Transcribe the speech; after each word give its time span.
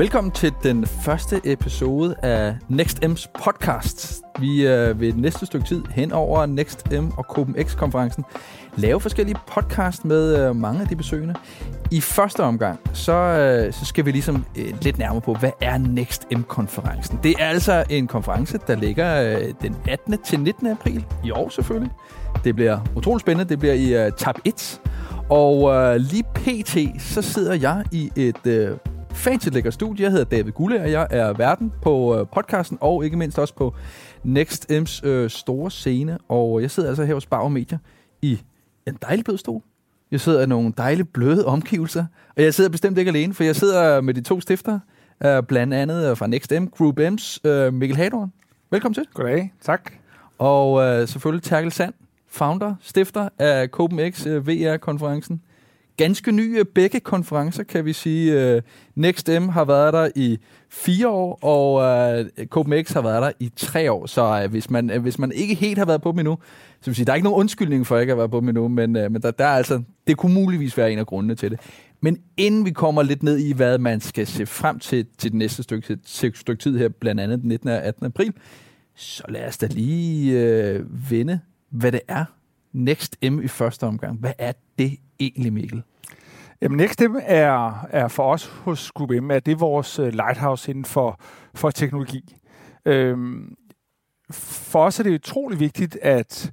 Velkommen 0.00 0.30
til 0.30 0.52
den 0.62 0.86
første 0.86 1.40
episode 1.44 2.16
af 2.22 2.56
NextM's 2.70 3.26
podcast. 3.44 4.22
Vi 4.38 4.66
øh, 4.66 5.00
ved 5.00 5.12
næste 5.12 5.46
stykke 5.46 5.66
tid 5.66 5.82
hen 5.90 6.12
over 6.12 6.46
NextM 6.46 7.08
og 7.16 7.24
CopenX-konferencen 7.24 8.24
lave 8.76 9.00
forskellige 9.00 9.36
podcast 9.46 10.04
med 10.04 10.48
øh, 10.48 10.56
mange 10.56 10.80
af 10.80 10.88
de 10.88 10.96
besøgende. 10.96 11.34
I 11.90 12.00
første 12.00 12.40
omgang, 12.40 12.80
så, 12.92 13.12
øh, 13.12 13.72
så 13.72 13.84
skal 13.84 14.04
vi 14.04 14.10
ligesom 14.10 14.44
øh, 14.58 14.74
lidt 14.82 14.98
nærmere 14.98 15.20
på, 15.20 15.34
hvad 15.34 15.52
er 15.60 15.78
NextM-konferencen? 15.78 17.18
Det 17.22 17.34
er 17.38 17.46
altså 17.46 17.84
en 17.88 18.06
konference, 18.06 18.58
der 18.66 18.76
ligger 18.76 19.38
øh, 19.38 19.54
den 19.62 19.76
18. 19.88 20.18
til 20.24 20.40
19. 20.40 20.66
april 20.66 21.04
i 21.24 21.30
år 21.30 21.48
selvfølgelig. 21.48 21.92
Det 22.44 22.54
bliver 22.54 22.78
utroligt 22.96 23.20
spændende. 23.20 23.48
Det 23.48 23.58
bliver 23.58 23.74
i 23.74 24.06
øh, 24.06 24.12
Tab 24.12 24.34
1. 24.44 24.80
Og 25.30 25.70
øh, 25.74 25.96
lige 25.96 26.24
pt. 26.34 27.02
så 27.02 27.22
sidder 27.22 27.54
jeg 27.54 27.84
i 27.92 28.10
et 28.16 28.46
øh, 28.46 28.76
fancy 29.10 29.48
lækker 29.48 29.70
studie. 29.70 30.04
Jeg 30.04 30.10
hedder 30.10 30.24
David 30.24 30.52
Gulle, 30.52 30.80
og 30.82 30.90
jeg 30.90 31.06
er 31.10 31.32
verden 31.32 31.72
på 31.82 32.18
øh, 32.18 32.26
podcasten, 32.32 32.78
og 32.80 33.04
ikke 33.04 33.16
mindst 33.16 33.38
også 33.38 33.54
på 33.54 33.74
NextM's 34.26 35.06
øh, 35.06 35.30
store 35.30 35.70
scene. 35.70 36.18
Og 36.28 36.62
jeg 36.62 36.70
sidder 36.70 36.88
altså 36.88 37.04
her 37.04 37.14
hos 37.14 37.26
Bauer 37.26 37.48
Media 37.48 37.78
i 38.22 38.38
en 38.86 38.98
dejlig 39.02 39.24
blød 39.24 39.38
stol. 39.38 39.62
Jeg 40.10 40.20
sidder 40.20 40.42
i 40.42 40.46
nogle 40.46 40.72
dejlige 40.76 41.04
bløde 41.04 41.46
omgivelser, 41.46 42.04
og 42.36 42.42
jeg 42.42 42.54
sidder 42.54 42.70
bestemt 42.70 42.98
ikke 42.98 43.08
alene, 43.08 43.34
for 43.34 43.44
jeg 43.44 43.56
sidder 43.56 44.00
med 44.00 44.14
de 44.14 44.20
to 44.20 44.40
stifter, 44.40 44.78
øh, 45.24 45.42
blandt 45.42 45.74
andet 45.74 46.18
fra 46.18 46.26
NextM, 46.26 46.64
Group 46.64 47.00
M's, 47.00 47.48
øh, 47.48 47.74
Mikkel 47.74 47.96
Hadorn. 47.96 48.32
Velkommen 48.70 48.94
til. 48.94 49.06
Goddag, 49.14 49.52
tak. 49.60 49.92
Og 50.38 50.82
øh, 50.82 51.08
selvfølgelig 51.08 51.42
Terkel 51.42 51.72
Sand, 51.72 51.94
founder, 52.30 52.74
stifter 52.80 53.28
af 53.38 53.68
CopenX 53.68 54.26
øh, 54.26 54.48
VR-konferencen 54.48 55.42
ganske 56.00 56.32
nye 56.32 56.56
øh, 56.58 56.64
begge 56.64 57.00
konferencer, 57.00 57.62
kan 57.62 57.84
vi 57.84 57.92
sige. 57.92 58.54
Øh, 58.54 58.62
NextM 58.94 59.48
har 59.48 59.64
været 59.64 59.92
der 59.92 60.08
i 60.16 60.38
fire 60.68 61.08
år, 61.08 61.38
og 61.44 61.82
øh, 61.82 62.26
uh, 62.38 62.46
CopenX 62.46 62.92
har 62.92 63.02
været 63.02 63.22
der 63.22 63.32
i 63.40 63.52
tre 63.56 63.92
år. 63.92 64.06
Så 64.06 64.42
uh, 64.44 64.50
hvis, 64.50 64.70
man, 64.70 64.90
uh, 64.90 65.02
hvis 65.02 65.18
man 65.18 65.32
ikke 65.32 65.54
helt 65.54 65.78
har 65.78 65.84
været 65.84 66.02
på 66.02 66.10
dem 66.10 66.18
endnu, 66.18 66.38
så 66.80 66.86
vil 66.86 66.94
sige, 66.94 67.06
der 67.06 67.12
er 67.12 67.16
ikke 67.16 67.24
nogen 67.24 67.40
undskyldning 67.40 67.86
for 67.86 67.96
at 67.96 68.00
ikke 68.00 68.12
at 68.12 68.18
være 68.18 68.28
på 68.28 68.40
dem 68.40 68.48
endnu, 68.48 68.68
men, 68.68 68.96
uh, 68.96 69.12
men 69.12 69.22
der, 69.22 69.30
der 69.30 69.44
er 69.44 69.56
altså, 69.56 69.82
det 70.06 70.16
kunne 70.16 70.34
muligvis 70.34 70.76
være 70.76 70.92
en 70.92 70.98
af 70.98 71.06
grundene 71.06 71.34
til 71.34 71.50
det. 71.50 71.60
Men 72.00 72.18
inden 72.36 72.64
vi 72.64 72.70
kommer 72.70 73.02
lidt 73.02 73.22
ned 73.22 73.38
i, 73.38 73.52
hvad 73.52 73.78
man 73.78 74.00
skal 74.00 74.26
se 74.26 74.46
frem 74.46 74.78
til 74.78 75.06
til 75.18 75.30
det 75.30 75.38
næste 75.38 75.62
stykke, 75.62 75.98
stykke 76.34 76.62
tid 76.62 76.78
her, 76.78 76.88
blandt 76.88 77.20
andet 77.20 77.40
den 77.40 77.48
19. 77.48 77.68
og 77.68 77.82
18. 77.82 78.06
april, 78.06 78.32
så 78.94 79.22
lad 79.28 79.48
os 79.48 79.58
da 79.58 79.66
lige 79.66 80.40
øh, 80.40 81.10
vende, 81.10 81.40
hvad 81.70 81.92
det 81.92 82.00
er 82.08 82.24
Next 82.72 83.16
M 83.22 83.40
i 83.40 83.48
første 83.48 83.86
omgang. 83.86 84.18
Hvad 84.18 84.32
er 84.38 84.52
det 84.78 84.98
egentlig, 85.20 85.52
Mikkel? 85.52 85.82
Jamen, 86.62 86.76
NextM 86.76 87.16
er, 87.22 87.86
er 87.90 88.08
for 88.08 88.32
os 88.32 88.46
hos 88.46 88.92
Group 88.92 89.10
M, 89.10 89.30
er 89.30 89.40
det 89.40 89.60
vores 89.60 89.98
øh, 89.98 90.12
lighthouse 90.12 90.70
inden 90.70 90.84
for, 90.84 91.20
for 91.54 91.70
teknologi. 91.70 92.36
Øhm, 92.84 93.56
for 94.30 94.84
os 94.84 94.98
er 94.98 95.02
det 95.02 95.14
utrolig 95.14 95.60
vigtigt, 95.60 95.98
at, 96.02 96.52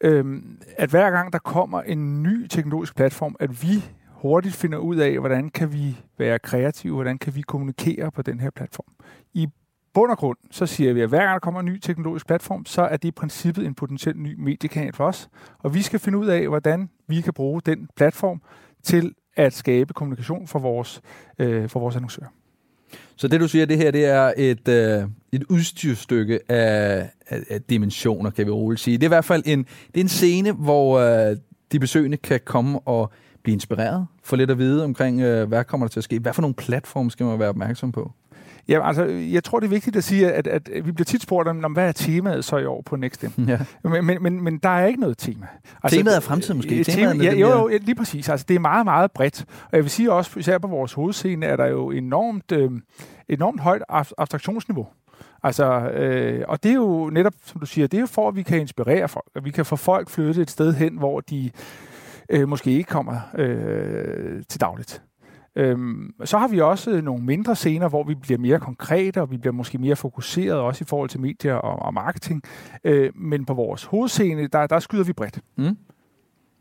øhm, 0.00 0.58
at 0.76 0.90
hver 0.90 1.10
gang 1.10 1.32
der 1.32 1.38
kommer 1.38 1.82
en 1.82 2.22
ny 2.22 2.46
teknologisk 2.46 2.96
platform, 2.96 3.36
at 3.40 3.62
vi 3.62 3.84
hurtigt 4.08 4.56
finder 4.56 4.78
ud 4.78 4.96
af, 4.96 5.18
hvordan 5.18 5.48
kan 5.48 5.72
vi 5.72 5.96
være 6.18 6.38
kreative, 6.38 6.94
hvordan 6.94 7.18
kan 7.18 7.34
vi 7.34 7.40
kommunikere 7.40 8.10
på 8.10 8.22
den 8.22 8.40
her 8.40 8.50
platform. 8.50 8.92
I 9.34 9.48
bund 9.94 10.10
og 10.10 10.18
grund, 10.18 10.38
så 10.50 10.66
siger 10.66 10.92
vi, 10.92 11.00
at 11.00 11.08
hver 11.08 11.18
gang 11.18 11.32
der 11.32 11.38
kommer 11.38 11.60
en 11.60 11.66
ny 11.66 11.78
teknologisk 11.78 12.26
platform, 12.26 12.66
så 12.66 12.82
er 12.82 12.96
det 12.96 13.08
i 13.08 13.10
princippet 13.10 13.66
en 13.66 13.74
potentiel 13.74 14.16
ny 14.16 14.34
mediekanal 14.38 14.92
for 14.92 15.06
os. 15.06 15.28
Og 15.58 15.74
vi 15.74 15.82
skal 15.82 16.00
finde 16.00 16.18
ud 16.18 16.26
af, 16.26 16.48
hvordan 16.48 16.90
vi 17.08 17.20
kan 17.20 17.32
bruge 17.32 17.60
den 17.66 17.88
platform 17.96 18.42
til 18.82 19.14
at 19.36 19.52
skabe 19.52 19.92
kommunikation 19.92 20.46
for 20.46 20.58
vores, 20.58 21.00
øh, 21.38 21.68
for 21.68 21.80
vores 21.80 21.96
annoncører. 21.96 22.28
Så 23.16 23.28
det 23.28 23.40
du 23.40 23.48
siger, 23.48 23.66
det 23.66 23.76
her 23.76 23.90
det 23.90 24.04
er 24.04 24.32
et, 24.36 24.68
øh, 24.68 25.08
et 25.32 25.44
udstyrstykke 25.48 26.40
af, 26.48 27.10
af, 27.28 27.40
af 27.50 27.62
dimensioner, 27.62 28.30
kan 28.30 28.46
vi 28.46 28.50
roligt 28.50 28.80
sige. 28.80 28.98
Det 28.98 29.02
er 29.02 29.08
i 29.08 29.16
hvert 29.16 29.24
fald 29.24 29.42
en, 29.46 29.58
det 29.62 29.96
er 29.96 30.00
en 30.00 30.08
scene, 30.08 30.52
hvor 30.52 30.98
øh, 30.98 31.36
de 31.72 31.78
besøgende 31.78 32.16
kan 32.16 32.40
komme 32.44 32.80
og 32.80 33.12
blive 33.42 33.52
inspireret, 33.52 34.06
få 34.22 34.36
lidt 34.36 34.50
at 34.50 34.58
vide 34.58 34.84
omkring, 34.84 35.20
øh, 35.20 35.48
hvad 35.48 35.64
kommer 35.64 35.86
der 35.86 35.90
til 35.90 36.00
at 36.00 36.04
ske. 36.04 36.18
Hvad 36.18 36.32
for 36.32 36.42
nogle 36.42 36.54
platforme 36.54 37.10
skal 37.10 37.26
man 37.26 37.38
være 37.38 37.48
opmærksom 37.48 37.92
på? 37.92 38.12
Ja, 38.68 38.88
altså, 38.88 39.04
jeg 39.04 39.44
tror, 39.44 39.60
det 39.60 39.66
er 39.66 39.70
vigtigt 39.70 39.96
at 39.96 40.04
sige, 40.04 40.32
at, 40.32 40.46
at, 40.46 40.70
vi 40.84 40.92
bliver 40.92 41.04
tit 41.04 41.22
spurgt 41.22 41.48
om, 41.48 41.72
hvad 41.72 41.88
er 41.88 41.92
temaet 41.92 42.44
så 42.44 42.56
i 42.56 42.64
år 42.64 42.82
på 42.82 42.96
NextM? 42.96 43.26
Ja. 43.48 43.58
Men, 43.84 44.04
men, 44.06 44.22
men, 44.22 44.44
men 44.44 44.58
der 44.58 44.68
er 44.68 44.86
ikke 44.86 45.00
noget 45.00 45.18
tema. 45.18 45.46
Altså, 45.82 45.98
temaet 45.98 46.16
er 46.16 46.20
fremtiden 46.20 46.56
måske? 46.56 46.84
Tema, 46.84 47.24
ja, 47.24 47.34
jo, 47.34 47.48
jo, 47.48 47.78
lige 47.82 47.94
præcis. 47.94 48.28
Altså, 48.28 48.46
det 48.48 48.54
er 48.54 48.60
meget, 48.60 48.84
meget 48.84 49.12
bredt. 49.12 49.44
Og 49.64 49.76
jeg 49.76 49.82
vil 49.82 49.90
sige 49.90 50.12
også, 50.12 50.38
især 50.38 50.58
på 50.58 50.68
vores 50.68 50.92
hovedscene, 50.92 51.46
er 51.46 51.56
der 51.56 51.66
jo 51.66 51.90
enormt, 51.90 52.52
øh, 52.52 52.70
enormt 53.28 53.60
højt 53.60 53.82
abstraktionsniveau. 54.18 54.86
Altså, 55.42 55.88
øh, 55.88 56.44
og 56.48 56.62
det 56.62 56.70
er 56.70 56.74
jo 56.74 57.10
netop, 57.10 57.32
som 57.44 57.60
du 57.60 57.66
siger, 57.66 57.86
det 57.86 57.96
er 57.96 58.00
jo 58.00 58.06
for, 58.06 58.28
at 58.28 58.36
vi 58.36 58.42
kan 58.42 58.60
inspirere 58.60 59.08
folk, 59.08 59.26
at 59.34 59.44
vi 59.44 59.50
kan 59.50 59.66
få 59.66 59.76
folk 59.76 60.08
flyttet 60.08 60.42
et 60.42 60.50
sted 60.50 60.74
hen, 60.74 60.98
hvor 60.98 61.20
de 61.20 61.50
øh, 62.28 62.48
måske 62.48 62.70
ikke 62.70 62.88
kommer 62.88 63.20
øh, 63.38 64.42
til 64.48 64.60
dagligt. 64.60 65.02
Øhm, 65.56 66.14
så 66.24 66.38
har 66.38 66.48
vi 66.48 66.60
også 66.60 67.00
nogle 67.00 67.24
mindre 67.24 67.56
scener, 67.56 67.88
hvor 67.88 68.04
vi 68.04 68.14
bliver 68.14 68.38
mere 68.38 68.60
konkrete, 68.60 69.20
og 69.20 69.30
vi 69.30 69.36
bliver 69.36 69.52
måske 69.52 69.78
mere 69.78 69.96
fokuseret 69.96 70.58
også 70.58 70.84
i 70.84 70.88
forhold 70.88 71.08
til 71.08 71.20
medier 71.20 71.54
og, 71.54 71.86
og 71.86 71.94
marketing. 71.94 72.42
Øh, 72.84 73.10
men 73.14 73.44
på 73.44 73.54
vores 73.54 73.84
hovedscene, 73.84 74.46
der, 74.46 74.66
der 74.66 74.78
skyder 74.78 75.04
vi 75.04 75.12
bredt. 75.12 75.40
Mm. 75.56 75.76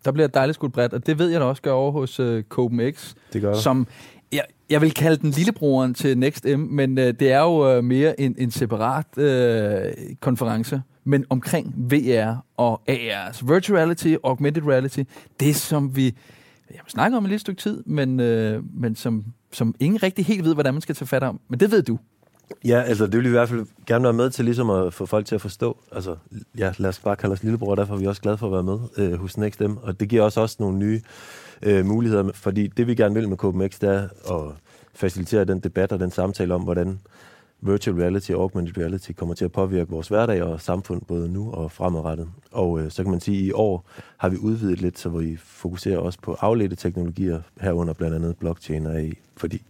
Der 0.05 0.11
bliver 0.11 0.27
dejligt 0.27 0.55
skudt 0.55 0.73
bredt, 0.73 0.93
og 0.93 1.05
det 1.05 1.19
ved 1.19 1.29
jeg 1.29 1.39
da 1.39 1.45
også 1.45 1.61
gør 1.61 1.71
over 1.71 1.91
hos 1.91 2.19
uh, 2.19 2.41
CopenX, 2.41 3.13
det 3.33 3.41
gør 3.41 3.53
som 3.53 3.87
jeg, 4.31 4.43
jeg 4.69 4.81
vil 4.81 4.93
kalde 4.93 5.17
den 5.21 5.29
lillebroren 5.29 5.93
til 5.93 6.17
NextM, 6.17 6.59
men 6.59 6.97
uh, 6.97 7.03
det 7.03 7.21
er 7.21 7.39
jo 7.39 7.77
uh, 7.77 7.83
mere 7.83 8.19
en, 8.19 8.35
en 8.37 8.51
separat 8.51 9.05
uh, 9.17 10.15
konference, 10.19 10.81
men 11.03 11.25
omkring 11.29 11.73
VR 11.77 12.45
og 12.57 12.81
AR, 12.87 13.25
altså 13.25 13.45
virtual 13.45 13.77
reality, 13.77 14.15
augmented 14.23 14.63
reality, 14.67 15.03
det 15.39 15.55
som 15.55 15.95
vi 15.95 16.15
jeg 16.69 16.79
har 16.79 16.89
snakket 16.89 17.17
om 17.17 17.23
et 17.23 17.29
lille 17.29 17.39
stykke 17.39 17.61
tid, 17.61 17.83
men, 17.85 18.19
øh, 18.19 18.63
men 18.73 18.95
som, 18.95 19.25
som 19.51 19.75
ingen 19.79 20.03
rigtig 20.03 20.25
helt 20.25 20.45
ved, 20.45 20.53
hvordan 20.53 20.73
man 20.73 20.81
skal 20.81 20.95
tage 20.95 21.07
fat 21.07 21.23
om. 21.23 21.39
Men 21.47 21.59
det 21.59 21.71
ved 21.71 21.83
du. 21.83 21.99
Ja, 22.65 22.81
altså 22.81 23.05
det 23.05 23.13
vil 23.13 23.23
vi 23.23 23.27
i 23.27 23.31
hvert 23.31 23.49
fald 23.49 23.65
gerne 23.87 24.03
være 24.03 24.13
med 24.13 24.29
til 24.29 24.45
ligesom 24.45 24.69
at 24.69 24.93
få 24.93 25.05
folk 25.05 25.25
til 25.25 25.35
at 25.35 25.41
forstå. 25.41 25.77
Altså, 25.91 26.15
ja, 26.57 26.73
lad 26.77 26.89
os 26.89 26.99
bare 26.99 27.15
kalde 27.15 27.33
os 27.33 27.43
lillebror, 27.43 27.75
derfor 27.75 27.93
er 27.93 27.99
vi 27.99 28.07
også 28.07 28.21
glade 28.21 28.37
for 28.37 28.45
at 28.45 28.53
være 28.53 28.63
med 28.63 28.79
øh, 28.97 29.19
hos 29.19 29.37
NextM. 29.37 29.71
Og 29.81 29.99
det 29.99 30.09
giver 30.09 30.23
os 30.23 30.37
også 30.37 30.57
nogle 30.59 30.77
nye 30.77 31.01
øh, 31.61 31.85
muligheder, 31.85 32.31
fordi 32.33 32.67
det 32.67 32.87
vi 32.87 32.95
gerne 32.95 33.15
vil 33.15 33.29
med 33.29 33.37
KBMX, 33.37 33.79
det 33.79 33.89
er 33.89 34.33
at 34.33 34.55
facilitere 34.93 35.45
den 35.45 35.59
debat 35.59 35.91
og 35.91 35.99
den 35.99 36.11
samtale 36.11 36.53
om, 36.53 36.61
hvordan 36.61 36.99
virtual 37.65 37.97
reality 37.97 38.31
og 38.31 38.41
augmented 38.41 38.77
reality 38.77 39.11
kommer 39.11 39.35
til 39.35 39.45
at 39.45 39.51
påvirke 39.51 39.89
vores 39.89 40.07
hverdag 40.07 40.43
og 40.43 40.61
samfund 40.61 41.01
både 41.01 41.29
nu 41.29 41.51
og 41.51 41.71
fremadrettet. 41.71 42.29
Og 42.51 42.79
øh, 42.81 42.91
så 42.91 43.03
kan 43.03 43.11
man 43.11 43.19
sige, 43.19 43.39
at 43.39 43.45
i 43.45 43.51
år 43.51 43.85
har 44.17 44.29
vi 44.29 44.37
udvidet 44.37 44.81
lidt, 44.81 44.99
så 44.99 45.09
vi 45.09 45.37
fokuserer 45.37 45.97
også 45.97 46.19
på 46.21 46.37
afledte 46.39 46.75
teknologier, 46.75 47.41
herunder 47.61 47.93
blandt 47.93 48.15
andet 48.15 48.37
blockchain 48.37 48.85
og 48.85 48.95
AI, 48.95 49.13
fordi 49.37 49.61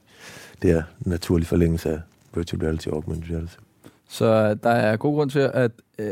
det 0.62 0.72
er 0.72 0.84
naturlig 1.00 1.48
forlængelse 1.48 1.90
af 1.90 2.00
virtual 2.36 2.62
reality 2.62 2.88
og 2.88 2.96
augmented 2.96 3.32
reality. 3.32 3.56
Så 4.14 4.54
der 4.54 4.70
er 4.70 4.98
god 4.98 5.16
grund 5.16 5.30
til 5.30 5.40
at 5.40 5.72
øh, 6.00 6.08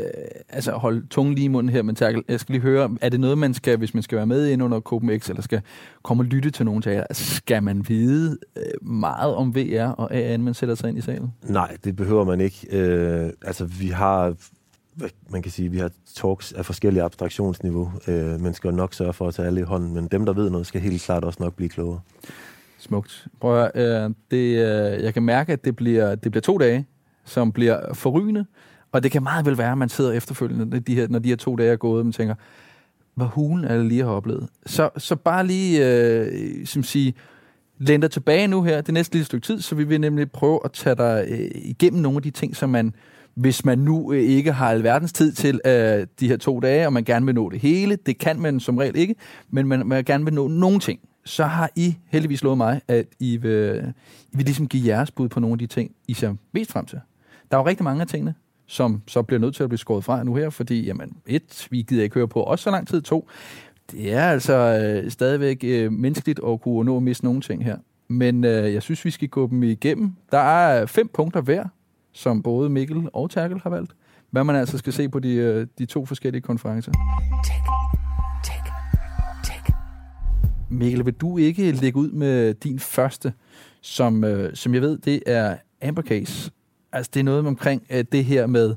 altså 0.48 0.72
holde 0.72 1.06
tungen 1.10 1.34
lige 1.34 1.44
i 1.44 1.48
munden 1.48 1.72
her, 1.72 1.82
men 1.82 1.94
Terkel, 1.94 2.24
jeg 2.28 2.40
skal 2.40 2.52
lige 2.52 2.62
høre, 2.62 2.96
er 3.00 3.08
det 3.08 3.20
noget, 3.20 3.38
man 3.38 3.54
skal, 3.54 3.78
hvis 3.78 3.94
man 3.94 4.02
skal 4.02 4.16
være 4.16 4.26
med 4.26 4.48
ind 4.48 4.62
under 4.62 4.80
CopenX, 4.80 5.28
eller 5.28 5.42
skal 5.42 5.60
komme 6.02 6.22
og 6.22 6.24
lytte 6.24 6.50
til 6.50 6.64
nogen 6.64 6.82
taler, 6.82 7.04
skal 7.10 7.62
man 7.62 7.88
vide 7.88 8.38
øh, 8.56 8.88
meget 8.88 9.34
om 9.34 9.54
VR 9.54 9.82
og 9.82 10.14
AR, 10.14 10.38
man 10.38 10.54
sætter 10.54 10.74
sig 10.74 10.88
ind 10.88 10.98
i 10.98 11.00
salen? 11.00 11.32
Nej, 11.42 11.76
det 11.84 11.96
behøver 11.96 12.24
man 12.24 12.40
ikke. 12.40 12.66
Øh, 12.70 13.30
altså, 13.42 13.64
vi 13.64 13.88
har 13.88 14.34
man 15.28 15.42
kan 15.42 15.52
sige, 15.52 15.70
vi 15.70 15.78
har 15.78 15.90
talks 16.14 16.52
af 16.52 16.66
forskellige 16.66 17.02
abstraktionsniveau. 17.02 17.92
Øh, 18.08 18.40
man 18.40 18.54
skal 18.54 18.74
nok 18.74 18.94
sørge 18.94 19.12
for 19.12 19.28
at 19.28 19.34
tage 19.34 19.46
alle 19.46 19.60
i 19.60 19.64
hånden, 19.64 19.94
men 19.94 20.06
dem, 20.06 20.26
der 20.26 20.32
ved 20.32 20.50
noget, 20.50 20.66
skal 20.66 20.80
helt 20.80 21.02
klart 21.02 21.24
også 21.24 21.42
nok 21.42 21.54
blive 21.54 21.68
klogere. 21.68 22.00
Smukt. 22.78 23.26
Prøv 23.40 23.64
at, 23.64 23.70
øh, 23.74 24.10
det, 24.30 24.46
øh, 24.46 25.04
jeg 25.04 25.14
kan 25.14 25.22
mærke, 25.22 25.52
at 25.52 25.64
det 25.64 25.76
bliver, 25.76 26.14
det 26.14 26.32
bliver 26.32 26.42
to 26.42 26.58
dage, 26.58 26.86
som 27.24 27.52
bliver 27.52 27.94
forrygende, 27.94 28.44
og 28.92 29.02
det 29.02 29.10
kan 29.10 29.22
meget 29.22 29.46
vel 29.46 29.58
være, 29.58 29.72
at 29.72 29.78
man 29.78 29.88
sidder 29.88 30.12
efterfølgende, 30.12 30.80
de 30.80 30.94
her, 30.94 31.08
når 31.08 31.18
de 31.18 31.28
her 31.28 31.36
to 31.36 31.56
dage 31.56 31.72
er 31.72 31.76
gået, 31.76 32.06
og 32.06 32.14
tænker, 32.14 32.34
hvad 33.14 33.26
hulen 33.26 33.64
er 33.64 33.76
det 33.76 33.86
lige 33.86 34.02
har 34.02 34.10
oplevet? 34.10 34.48
Så, 34.66 34.90
så 34.98 35.16
bare 35.16 35.46
lige, 35.46 35.88
øh, 35.88 36.66
som 36.66 36.82
sige, 36.82 37.14
lænd 37.78 38.08
tilbage 38.08 38.46
nu 38.48 38.62
her, 38.62 38.80
det 38.80 38.94
næste 38.94 39.14
lille 39.14 39.26
stykke 39.26 39.46
tid, 39.46 39.60
så 39.60 39.74
vi 39.74 39.84
vil 39.84 40.00
nemlig 40.00 40.30
prøve 40.30 40.60
at 40.64 40.72
tage 40.72 40.96
dig 40.96 41.26
øh, 41.28 41.50
igennem 41.54 42.02
nogle 42.02 42.16
af 42.16 42.22
de 42.22 42.30
ting, 42.30 42.56
som 42.56 42.70
man, 42.70 42.94
hvis 43.34 43.64
man 43.64 43.78
nu 43.78 44.12
øh, 44.12 44.22
ikke 44.22 44.52
har 44.52 44.70
alverdens 44.70 45.12
tid 45.12 45.32
til 45.32 45.60
øh, 45.64 46.06
de 46.20 46.28
her 46.28 46.36
to 46.36 46.60
dage, 46.60 46.86
og 46.86 46.92
man 46.92 47.04
gerne 47.04 47.26
vil 47.26 47.34
nå 47.34 47.50
det 47.50 47.60
hele, 47.60 47.96
det 48.06 48.18
kan 48.18 48.40
man 48.40 48.60
som 48.60 48.78
regel 48.78 48.96
ikke, 48.96 49.14
men 49.50 49.66
man, 49.66 49.86
man 49.86 50.04
gerne 50.04 50.24
vil 50.24 50.34
nå 50.34 50.48
nogle 50.48 50.80
ting, 50.80 51.00
så 51.24 51.44
har 51.44 51.70
I 51.76 51.96
heldigvis 52.08 52.42
lovet 52.42 52.58
mig, 52.58 52.80
at 52.88 53.06
I 53.20 53.36
vil, 53.36 53.50
øh, 53.50 53.88
I 54.32 54.36
vil 54.36 54.44
ligesom 54.44 54.68
give 54.68 54.86
jeres 54.86 55.10
bud 55.10 55.28
på 55.28 55.40
nogle 55.40 55.54
af 55.54 55.58
de 55.58 55.66
ting, 55.66 55.90
I 56.08 56.14
ser 56.14 56.34
mest 56.52 56.72
frem 56.72 56.86
til. 56.86 56.98
Der 57.52 57.58
er 57.58 57.62
jo 57.62 57.68
rigtig 57.68 57.84
mange 57.84 58.00
af 58.00 58.06
tingene, 58.06 58.34
som 58.66 59.02
så 59.06 59.22
bliver 59.22 59.40
nødt 59.40 59.54
til 59.54 59.62
at 59.62 59.68
blive 59.68 59.78
skåret 59.78 60.04
fra 60.04 60.24
nu 60.24 60.34
her, 60.34 60.50
fordi, 60.50 60.84
jamen, 60.84 61.16
et, 61.26 61.68
vi 61.70 61.82
gider 61.82 62.02
ikke 62.02 62.14
høre 62.14 62.28
på 62.28 62.42
også 62.42 62.62
så 62.62 62.70
lang 62.70 62.88
tid, 62.88 63.02
to, 63.02 63.28
Det 63.90 64.12
er 64.12 64.22
altså 64.24 64.54
øh, 64.54 65.10
stadigvæk 65.10 65.64
øh, 65.64 65.92
menneskeligt 65.92 66.40
at 66.46 66.60
kunne 66.60 66.84
nå 66.84 66.96
at 66.96 67.02
miste 67.02 67.24
nogle 67.24 67.40
ting 67.40 67.64
her. 67.64 67.76
Men 68.08 68.44
øh, 68.44 68.74
jeg 68.74 68.82
synes, 68.82 69.04
vi 69.04 69.10
skal 69.10 69.28
gå 69.28 69.48
dem 69.48 69.62
igennem. 69.62 70.12
Der 70.30 70.38
er 70.38 70.86
fem 70.86 71.08
punkter 71.08 71.40
hver, 71.40 71.64
som 72.12 72.42
både 72.42 72.70
Mikkel 72.70 73.08
og 73.12 73.30
Terkel 73.30 73.60
har 73.62 73.70
valgt. 73.70 73.92
Hvad 74.30 74.44
man 74.44 74.56
altså 74.56 74.78
skal 74.78 74.92
se 74.92 75.08
på 75.08 75.18
de, 75.18 75.34
øh, 75.34 75.66
de 75.78 75.86
to 75.86 76.06
forskellige 76.06 76.42
konferencer. 76.42 76.92
Mikkel, 80.70 81.06
vil 81.06 81.14
du 81.14 81.38
ikke 81.38 81.72
lægge 81.72 81.98
ud 81.98 82.10
med 82.10 82.54
din 82.54 82.78
første, 82.78 83.32
som, 83.80 84.24
øh, 84.24 84.56
som 84.56 84.74
jeg 84.74 84.82
ved, 84.82 84.98
det 84.98 85.22
er 85.26 85.56
Amber 85.82 86.02
Case. 86.02 86.50
Altså, 86.92 87.10
det 87.14 87.20
er 87.20 87.24
noget 87.24 87.46
omkring 87.46 87.82
øh, 87.90 88.04
det 88.12 88.24
her 88.24 88.46
med, 88.46 88.74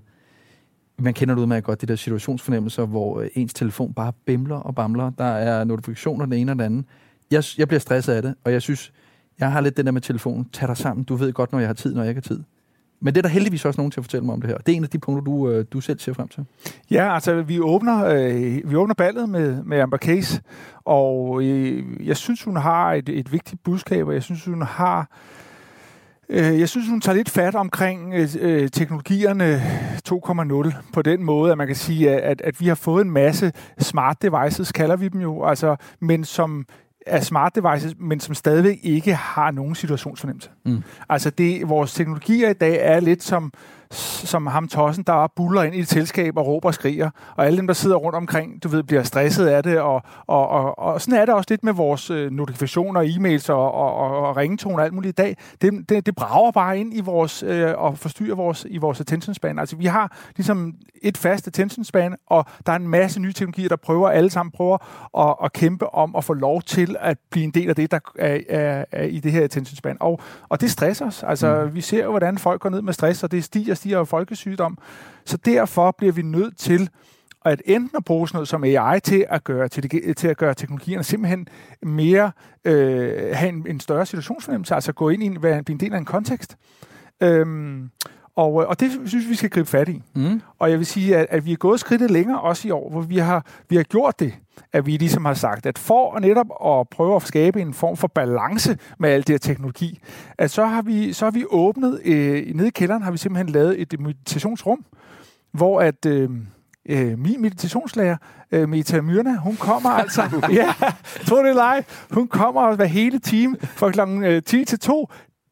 man 1.00 1.14
kender 1.14 1.36
det 1.36 1.42
udmærket 1.42 1.64
godt, 1.64 1.82
de 1.82 1.86
der 1.86 1.96
situationsfornemmelser, 1.96 2.86
hvor 2.86 3.22
øh, 3.22 3.28
ens 3.34 3.54
telefon 3.54 3.94
bare 3.94 4.14
bimler 4.26 4.56
og 4.56 4.76
bamler. 4.76 5.10
Der 5.10 5.26
er 5.26 5.64
notifikationer 5.64 6.26
den 6.26 6.34
ene 6.34 6.52
og 6.52 6.56
den 6.56 6.66
anden. 6.66 6.86
Jeg, 7.32 7.44
jeg 7.58 7.68
bliver 7.68 7.80
stresset 7.80 8.14
af 8.14 8.22
det, 8.22 8.36
og 8.44 8.52
jeg 8.52 8.62
synes, 8.62 8.94
jeg 9.40 9.52
har 9.52 9.62
lidt 9.62 9.78
den 9.78 9.86
der 9.86 9.92
med 9.92 10.02
telefonen. 10.02 10.50
Tag 10.54 10.68
dig 10.68 10.78
sammen. 10.78 11.04
Du 11.04 11.16
ved 11.16 11.34
godt, 11.34 11.52
når 11.52 11.60
jeg 11.60 11.68
har 11.68 11.74
tid, 11.74 11.96
når 11.96 12.02
jeg 12.02 12.10
ikke 12.10 12.22
har 12.22 12.36
tid. 12.36 12.44
Men 13.00 13.14
det 13.16 13.18
er 13.18 13.22
der 13.22 13.30
heldigvis 13.30 13.66
også 13.66 13.80
nogen 13.80 13.92
til 13.92 14.00
at 14.00 14.04
fortælle 14.04 14.26
mig 14.26 14.34
om 14.34 14.42
det 14.42 14.50
her. 14.50 14.58
Det 14.58 14.72
er 14.72 14.76
en 14.76 14.84
af 14.84 14.90
de 14.90 15.00
punkter, 15.00 15.24
du, 15.24 15.50
øh, 15.50 15.66
du 15.74 15.82
selv 15.82 16.00
ser 16.00 16.14
frem 16.14 16.28
til. 16.28 16.46
Ja, 16.92 17.14
altså 17.14 17.42
vi 17.42 17.60
åbner, 17.60 18.06
øh, 18.06 18.72
vi 18.72 18.76
åbner 18.76 18.94
ballet 18.94 19.30
med, 19.30 19.64
med 19.64 19.80
Amber 19.80 19.98
Case, 19.98 20.42
og 20.86 21.44
øh, 21.44 22.08
jeg 22.08 22.18
synes, 22.18 22.44
hun 22.44 22.56
har 22.56 22.94
et, 22.94 23.10
et 23.10 23.32
vigtigt 23.32 23.64
budskab, 23.64 24.08
og 24.08 24.14
jeg 24.14 24.24
synes, 24.24 24.46
hun 24.46 24.62
har 24.62 25.10
jeg 26.30 26.70
synes, 26.70 26.90
hun 26.90 27.02
tager 27.02 27.16
lidt 27.16 27.30
fat 27.30 27.56
omkring 27.56 28.14
øh, 28.14 28.30
øh 28.40 28.70
teknologierne 28.70 29.62
2.0 30.10 30.76
på 30.94 31.02
den 31.02 31.24
måde, 31.24 31.52
at 31.52 31.58
man 31.58 31.68
kan 31.68 31.76
sige, 31.76 32.22
at, 32.22 32.42
at 32.42 32.62
vi 32.62 32.68
har 32.68 32.76
fået 32.76 33.06
en 33.06 33.12
masse 33.12 33.52
smart 33.80 34.22
devices, 34.22 34.72
kalder 34.72 34.96
vi 34.96 35.08
dem 35.08 35.22
jo, 35.22 35.46
altså, 35.46 35.76
men 36.00 36.24
som 36.24 36.66
er 37.06 37.22
smart 37.22 37.56
devices, 37.56 37.96
men 38.00 38.20
som 38.20 38.36
stadigvæk 38.36 38.80
ikke 38.84 39.16
har 39.16 39.52
nogen 39.52 39.76
situationsfornemmelse. 39.76 40.50
Mm. 40.66 40.84
Altså 41.10 41.30
det, 41.30 41.70
vores 41.70 41.94
teknologier 41.94 42.50
i 42.50 42.54
dag 42.54 42.78
er 42.82 43.00
lidt 43.00 43.24
som 43.24 43.52
som 43.96 44.48
ham 44.48 44.68
tossen, 44.68 45.04
der 45.04 45.28
buller 45.36 45.64
ind 45.64 45.76
i 45.76 45.80
et 45.80 45.88
selskab 45.88 46.38
og 46.38 46.48
råber 46.48 46.68
og 46.68 46.74
skriger, 46.74 47.10
og 47.36 47.46
alle 47.46 47.58
dem, 47.58 47.68
der 47.68 47.74
sidder 47.74 47.96
rundt 47.96 48.16
omkring, 48.16 48.64
du 48.64 48.68
ved, 48.68 48.84
bliver 48.84 49.04
stresset 49.04 49.48
af 49.48 49.64
det, 49.64 49.80
og, 49.80 50.02
og, 50.28 50.50
og, 50.50 50.80
og 50.80 51.02
sådan 51.02 51.20
er 51.20 51.26
det 51.26 51.34
også 51.34 51.48
lidt 51.50 51.64
med 51.64 51.74
vores 51.74 52.10
øh, 52.10 52.32
notifikationer, 52.32 53.02
e-mails 53.02 53.50
og, 53.50 53.72
og, 53.72 53.96
og, 53.96 54.28
og 54.28 54.38
ringetone 54.38 54.76
og 54.76 54.84
alt 54.84 54.94
muligt 54.94 55.20
i 55.20 55.22
dag. 55.22 55.38
Det, 55.62 55.90
det, 55.90 56.06
det 56.06 56.16
brager 56.16 56.52
bare 56.52 56.80
ind 56.80 56.98
i 56.98 57.02
vores, 57.02 57.44
øh, 57.44 57.74
og 57.78 57.98
forstyrrer 57.98 58.36
vores, 58.36 58.66
i 58.70 58.78
vores 58.78 59.02
attention 59.02 59.34
span. 59.34 59.60
Altså 59.60 59.76
vi 59.76 59.86
har 59.86 60.18
ligesom 60.38 60.74
et 61.02 61.18
fast 61.18 61.48
attention 61.48 61.84
span, 61.84 62.16
og 62.28 62.46
der 62.66 62.72
er 62.72 62.76
en 62.76 62.88
masse 62.88 63.20
nye 63.20 63.34
teknologier, 63.34 63.70
der 63.70 63.76
prøver, 63.76 64.10
alle 64.10 64.30
sammen 64.30 64.52
prøver 64.52 64.78
at, 65.18 65.36
at 65.44 65.54
kæmpe 65.54 65.94
om 65.94 66.16
at 66.16 66.24
få 66.24 66.34
lov 66.34 66.62
til 66.62 66.96
at 67.00 67.18
blive 67.32 67.44
en 67.44 67.52
del 67.52 67.70
af 67.70 67.76
det, 67.76 67.92
der 67.92 68.00
er, 68.20 68.40
er, 68.50 68.86
er 68.92 69.04
i 69.04 69.20
det 69.20 69.32
her 69.32 69.44
attention 69.44 69.76
span. 69.76 69.98
Og, 70.00 70.20
og 70.50 70.62
det 70.62 70.72
stresser 70.72 71.06
os. 71.06 71.24
Altså 71.24 71.64
mm. 71.66 71.76
vi 71.76 71.82
ser 71.82 72.04
jo, 72.04 72.10
hvordan 72.10 72.38
folk 72.38 72.62
går 72.62 72.70
ned 72.70 72.82
med 72.82 72.94
stress, 72.94 73.24
og 73.24 73.32
det 73.32 73.44
stiger 73.44 73.76
stiger 73.76 73.85
af 73.94 74.08
folkesygdom. 74.08 74.78
Så 75.26 75.38
derfor 75.38 75.96
bliver 75.98 76.14
vi 76.14 76.22
nødt 76.22 76.58
til 76.58 76.90
at 77.46 77.62
enten 77.66 77.98
at 77.98 78.06
bruge 78.06 78.28
sådan 78.28 78.38
noget 78.38 78.48
som 78.48 78.64
AI 78.64 79.00
til 79.00 79.26
at 79.30 79.44
gøre, 79.44 79.68
til, 79.68 80.16
til 80.16 80.28
at 80.28 80.38
gøre 80.38 80.54
teknologierne 80.54 81.04
simpelthen 81.04 81.48
mere, 81.82 82.32
øh, 82.66 83.36
have 83.36 83.50
en, 83.50 83.66
en 83.70 83.80
større 83.80 84.06
situationsfornemmelse, 84.06 84.76
altså 84.76 84.94
gå 84.94 85.10
ind 85.10 85.24
i 85.24 85.26
en, 85.26 85.44
være 85.44 85.64
en 85.70 85.80
del 85.80 85.94
af 85.94 85.98
en 85.98 86.06
kontekst. 86.06 86.58
Øhm, 87.22 87.90
og, 88.36 88.54
og 88.54 88.80
det 88.80 88.92
synes 89.06 89.30
vi 89.30 89.36
skal 89.36 89.50
gribe 89.50 89.70
fat 89.70 89.90
i. 89.90 90.02
Mm. 90.16 90.42
Og 90.60 90.70
jeg 90.72 90.78
vil 90.78 90.86
sige, 90.86 91.18
at, 91.18 91.28
at 91.30 91.46
vi 91.46 91.52
er 91.52 91.56
gået 91.56 91.80
skridtet 91.80 92.12
længere 92.12 92.42
også 92.42 92.68
i 92.68 92.72
år, 92.72 92.90
hvor 92.90 93.02
vi 93.02 93.18
har, 93.18 93.46
vi 93.70 93.76
har 93.76 93.84
gjort 93.84 94.20
det, 94.20 94.34
at 94.74 94.86
vi 94.86 94.92
ligesom 94.92 95.26
har 95.26 95.34
sagt, 95.34 95.66
at 95.66 95.78
for 95.78 96.20
netop 96.20 96.48
at 96.66 96.90
prøve 96.90 97.16
at 97.16 97.22
skabe 97.22 97.62
en 97.62 97.74
form 97.74 97.98
for 97.98 98.08
balance 98.08 98.78
med 99.00 99.10
al 99.10 99.20
det 99.20 99.30
her 99.30 99.38
teknologi, 99.38 100.00
at 100.38 100.52
så 100.52 100.66
har 100.66 100.82
vi, 100.82 101.14
så 101.14 101.26
har 101.26 101.32
vi 101.32 101.46
åbnet, 101.50 102.02
øh, 102.06 102.56
nede 102.56 102.68
i 102.68 102.72
kælderen 102.72 103.04
har 103.04 103.12
vi 103.12 103.18
simpelthen 103.18 103.50
lavet 103.50 103.82
et 103.82 104.00
meditationsrum, 104.00 104.86
hvor 105.52 105.82
at... 105.82 106.06
Øh, 106.06 106.30
øh, 106.90 107.20
min 107.20 107.42
meditationslærer, 107.42 108.18
øh, 108.52 108.70
Meta 108.70 109.02
Myrna, 109.02 109.38
hun 109.38 109.56
kommer 109.56 109.90
altså, 109.90 110.22
ja, 110.52 110.74
tro 111.28 111.36
det 111.38 111.56
live, 111.56 111.84
hun 112.12 112.28
kommer 112.28 112.76
hver 112.76 112.86
hele 112.86 113.20
time 113.20 113.58
fra 113.62 113.92
kl. 113.92 114.42
10 114.42 114.66
til 114.66 114.80
2 114.80 115.10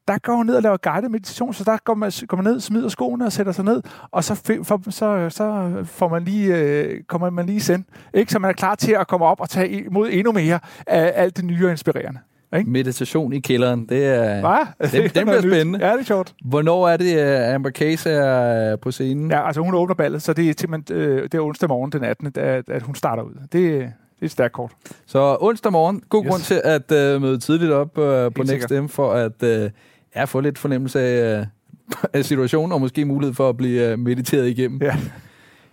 der 0.08 0.18
går 0.18 0.34
hun 0.34 0.46
ned 0.46 0.56
og 0.56 0.62
laver 0.62 0.76
guided 0.76 1.08
meditation, 1.08 1.54
så 1.54 1.64
der 1.64 1.76
går 1.84 1.94
man, 1.94 2.12
går 2.28 2.36
man 2.36 2.44
ned, 2.44 2.60
smider 2.60 2.88
skoene 2.88 3.26
og 3.26 3.32
sætter 3.32 3.52
sig 3.52 3.64
ned, 3.64 3.82
og 4.10 4.24
så, 4.24 4.34
for, 4.34 4.90
så, 4.90 5.30
så 5.30 5.72
får 5.84 6.08
man 6.08 6.24
lige, 6.24 6.56
øh, 6.56 7.02
kommer 7.02 7.30
man 7.30 7.46
lige 7.46 7.60
send. 7.60 7.84
Ikke? 8.14 8.32
Så 8.32 8.38
man 8.38 8.48
er 8.48 8.54
klar 8.54 8.74
til 8.74 8.92
at 8.92 9.06
komme 9.06 9.26
op 9.26 9.40
og 9.40 9.50
tage 9.50 9.84
imod 9.84 10.08
endnu 10.12 10.32
mere 10.32 10.58
af 10.86 11.12
alt 11.14 11.36
det 11.36 11.44
nye 11.44 11.64
og 11.64 11.70
inspirerende. 11.70 12.20
Ikke? 12.56 12.70
Meditation 12.70 13.32
i 13.32 13.40
kælderen, 13.40 13.86
det 13.88 14.06
er... 14.06 14.40
Hvad? 14.40 14.90
Det, 14.90 15.14
det 15.14 15.26
bliver 15.26 15.40
spændende. 15.40 15.86
Ja, 15.86 15.92
det 15.92 16.00
er 16.00 16.04
sjovt. 16.04 16.34
Hvornår 16.44 16.88
er 16.88 16.96
det, 16.96 17.12
at 17.12 17.54
Amber 17.54 17.70
Case 17.70 18.10
er 18.10 18.76
på 18.76 18.90
scenen? 18.90 19.30
Ja, 19.30 19.46
altså 19.46 19.60
hun 19.60 19.74
åbner 19.74 19.94
ballet, 19.94 20.22
så 20.22 20.32
det 20.32 20.50
er, 20.50 20.54
til, 20.54 20.68
øh, 20.90 21.22
det 21.22 21.34
er 21.34 21.40
onsdag 21.40 21.68
morgen 21.68 21.92
den 21.92 22.04
18., 22.04 22.32
at, 22.36 22.68
at 22.68 22.82
hun 22.82 22.94
starter 22.94 23.22
ud. 23.22 23.32
Det, 23.52 23.92
det 24.20 24.26
er 24.26 24.28
stærkt 24.28 24.52
kort. 24.52 24.72
Så 25.06 25.36
onsdag 25.40 25.72
morgen, 25.72 26.02
god 26.08 26.24
yes. 26.24 26.30
grund 26.30 26.42
til 26.42 26.60
at 26.64 27.14
uh, 27.16 27.22
møde 27.22 27.38
tidligt 27.38 27.72
op 27.72 27.98
uh, 27.98 28.04
på 28.04 28.42
Next 28.42 28.70
M 28.70 28.86
for 28.86 29.12
at 29.12 29.42
uh, 29.42 29.70
ja, 30.16 30.24
få 30.24 30.40
lidt 30.40 30.58
fornemmelse 30.58 31.00
af, 31.00 31.40
øh, 31.40 31.46
af 32.18 32.24
situationen, 32.24 32.72
og 32.72 32.80
måske 32.80 33.04
mulighed 33.04 33.34
for 33.34 33.48
at 33.48 33.56
blive 33.56 33.90
øh, 33.90 33.98
mediteret 33.98 34.48
igennem. 34.48 34.82
Ja. 34.82 34.96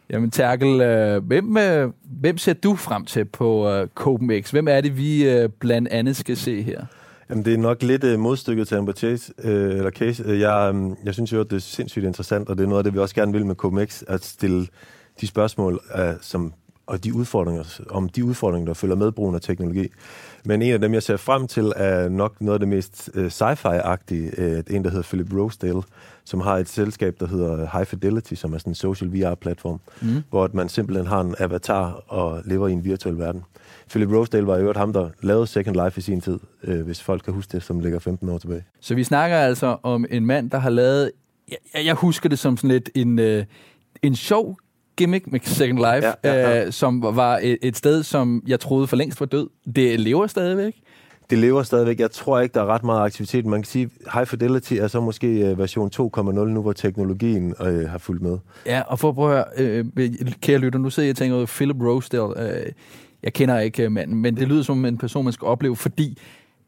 Jamen, 0.09 0.31
Terkel, 0.31 0.81
øh, 0.81 1.23
hvem, 1.23 1.57
hvem 2.03 2.37
ser 2.37 2.53
du 2.53 2.75
frem 2.75 3.05
til 3.05 3.25
på 3.25 3.81
CopenX? 3.95 4.51
Hvem 4.51 4.67
er 4.67 4.81
det, 4.81 4.97
vi 4.97 5.47
blandt 5.59 5.87
andet 5.87 6.15
skal 6.15 6.37
se 6.37 6.61
her? 6.61 6.85
Jamen, 7.31 7.45
det 7.45 7.53
er 7.53 7.57
nok 7.57 7.83
lidt 7.83 8.03
øh, 8.03 8.19
modstykket 8.19 8.67
til 8.67 8.75
Amber 8.75 8.93
Chase, 8.93 9.33
øh, 9.43 9.77
eller 9.77 9.91
Case. 9.91 10.23
Jeg, 10.27 10.71
øh, 10.75 10.91
jeg 11.05 11.13
synes 11.13 11.33
jo, 11.33 11.39
at 11.39 11.49
det 11.49 11.55
er 11.55 11.59
sindssygt 11.59 12.05
interessant, 12.05 12.49
og 12.49 12.57
det 12.57 12.63
er 12.63 12.67
noget 12.67 12.79
af 12.79 12.83
det, 12.83 12.93
vi 12.93 12.99
også 12.99 13.15
gerne 13.15 13.31
vil 13.31 13.45
med 13.45 13.55
CopenX, 13.55 14.03
at 14.07 14.23
stille 14.23 14.67
de 15.21 15.27
spørgsmål, 15.27 15.79
øh, 15.95 16.13
som, 16.21 16.53
og 16.87 17.03
de 17.03 17.13
udfordringer, 17.13 17.81
om 17.89 18.09
de 18.09 18.25
udfordringer, 18.25 18.65
der 18.65 18.73
følger 18.73 18.95
med 18.95 19.11
brugen 19.11 19.35
af 19.35 19.41
teknologi. 19.41 19.87
Men 20.45 20.61
en 20.61 20.73
af 20.73 20.81
dem, 20.81 20.93
jeg 20.93 21.03
ser 21.03 21.17
frem 21.17 21.47
til, 21.47 21.73
er 21.75 22.09
nok 22.09 22.41
noget 22.41 22.53
af 22.53 22.59
det 22.59 22.67
mest 22.67 23.09
uh, 23.15 23.25
sci-fi-agtige. 23.25 24.41
Uh, 24.41 24.75
en, 24.75 24.83
der 24.83 24.89
hedder 24.89 25.03
Philip 25.03 25.33
Rosedale, 25.33 25.81
som 26.23 26.41
har 26.41 26.57
et 26.57 26.69
selskab, 26.69 27.15
der 27.19 27.27
hedder 27.27 27.67
High 27.73 27.85
Fidelity, 27.85 28.33
som 28.33 28.53
er 28.53 28.57
sådan 28.57 28.71
en 28.71 28.75
social 28.75 29.09
VR-platform, 29.09 29.79
mm. 30.01 30.23
hvor 30.29 30.49
man 30.53 30.69
simpelthen 30.69 31.07
har 31.07 31.21
en 31.21 31.35
avatar 31.39 32.03
og 32.07 32.41
lever 32.45 32.67
i 32.67 32.71
en 32.71 32.83
virtuel 32.83 33.17
verden. 33.17 33.43
Philip 33.89 34.09
Rosedale 34.11 34.47
var 34.47 34.57
jo 34.57 34.73
ham, 34.75 34.93
der 34.93 35.09
lavede 35.21 35.47
Second 35.47 35.83
Life 35.83 35.97
i 35.97 36.01
sin 36.01 36.21
tid, 36.21 36.39
uh, 36.67 36.81
hvis 36.81 37.03
folk 37.03 37.23
kan 37.23 37.33
huske 37.33 37.51
det, 37.51 37.63
som 37.63 37.79
ligger 37.79 37.99
15 37.99 38.29
år 38.29 38.37
tilbage. 38.37 38.63
Så 38.79 38.95
vi 38.95 39.03
snakker 39.03 39.37
altså 39.37 39.77
om 39.83 40.05
en 40.09 40.25
mand, 40.25 40.51
der 40.51 40.57
har 40.57 40.69
lavet... 40.69 41.11
Jeg, 41.49 41.85
jeg 41.85 41.95
husker 41.95 42.29
det 42.29 42.39
som 42.39 42.57
sådan 42.57 42.69
lidt 42.69 42.89
en, 42.95 43.19
uh, 43.19 43.43
en 44.01 44.15
sjov 44.15 44.57
gimmick 44.97 45.31
med 45.31 45.39
Second 45.43 45.77
Life, 45.77 46.07
ja, 46.07 46.13
ja, 46.23 46.33
ja. 46.33 46.65
Øh, 46.65 46.71
som 46.71 47.01
var 47.01 47.39
et, 47.43 47.57
et 47.61 47.77
sted, 47.77 48.03
som 48.03 48.43
jeg 48.47 48.59
troede 48.59 48.87
for 48.87 48.95
længst 48.95 49.19
var 49.19 49.25
død. 49.25 49.49
Det 49.75 49.99
lever 49.99 50.27
stadigvæk. 50.27 50.73
Det 51.29 51.39
lever 51.39 51.63
stadigvæk. 51.63 51.99
Jeg 51.99 52.11
tror 52.11 52.39
ikke, 52.39 52.53
der 52.53 52.61
er 52.61 52.65
ret 52.65 52.83
meget 52.83 53.05
aktivitet. 53.05 53.45
Man 53.45 53.61
kan 53.61 53.65
sige, 53.65 53.89
High 54.13 54.25
Fidelity 54.25 54.73
er 54.73 54.87
så 54.87 55.01
måske 55.01 55.27
øh, 55.27 55.57
version 55.57 55.91
2.0 55.95 56.21
nu, 56.31 56.61
hvor 56.61 56.73
teknologien 56.73 57.53
øh, 57.61 57.89
har 57.89 57.97
fulgt 57.97 58.21
med. 58.21 58.37
Ja, 58.65 58.81
og 58.81 58.99
for 58.99 59.09
at 59.09 59.15
prøve 59.15 59.37
at 59.37 59.45
høre, 59.57 59.85
øh, 59.97 60.31
kære 60.41 60.57
lytter, 60.57 60.79
nu 60.79 60.89
sidder 60.89 61.07
jeg 61.07 61.13
og 61.13 61.17
tænker, 61.17 61.45
Philip 61.45 61.75
Rosedale, 61.81 62.59
øh, 62.59 62.71
jeg 63.23 63.33
kender 63.33 63.59
ikke 63.59 63.83
øh, 63.83 63.91
manden, 63.91 64.21
men 64.21 64.37
det 64.37 64.47
lyder 64.47 64.63
som 64.63 64.85
en 64.85 64.97
person, 64.97 65.23
man 65.23 65.33
skal 65.33 65.45
opleve, 65.45 65.75
fordi 65.75 66.17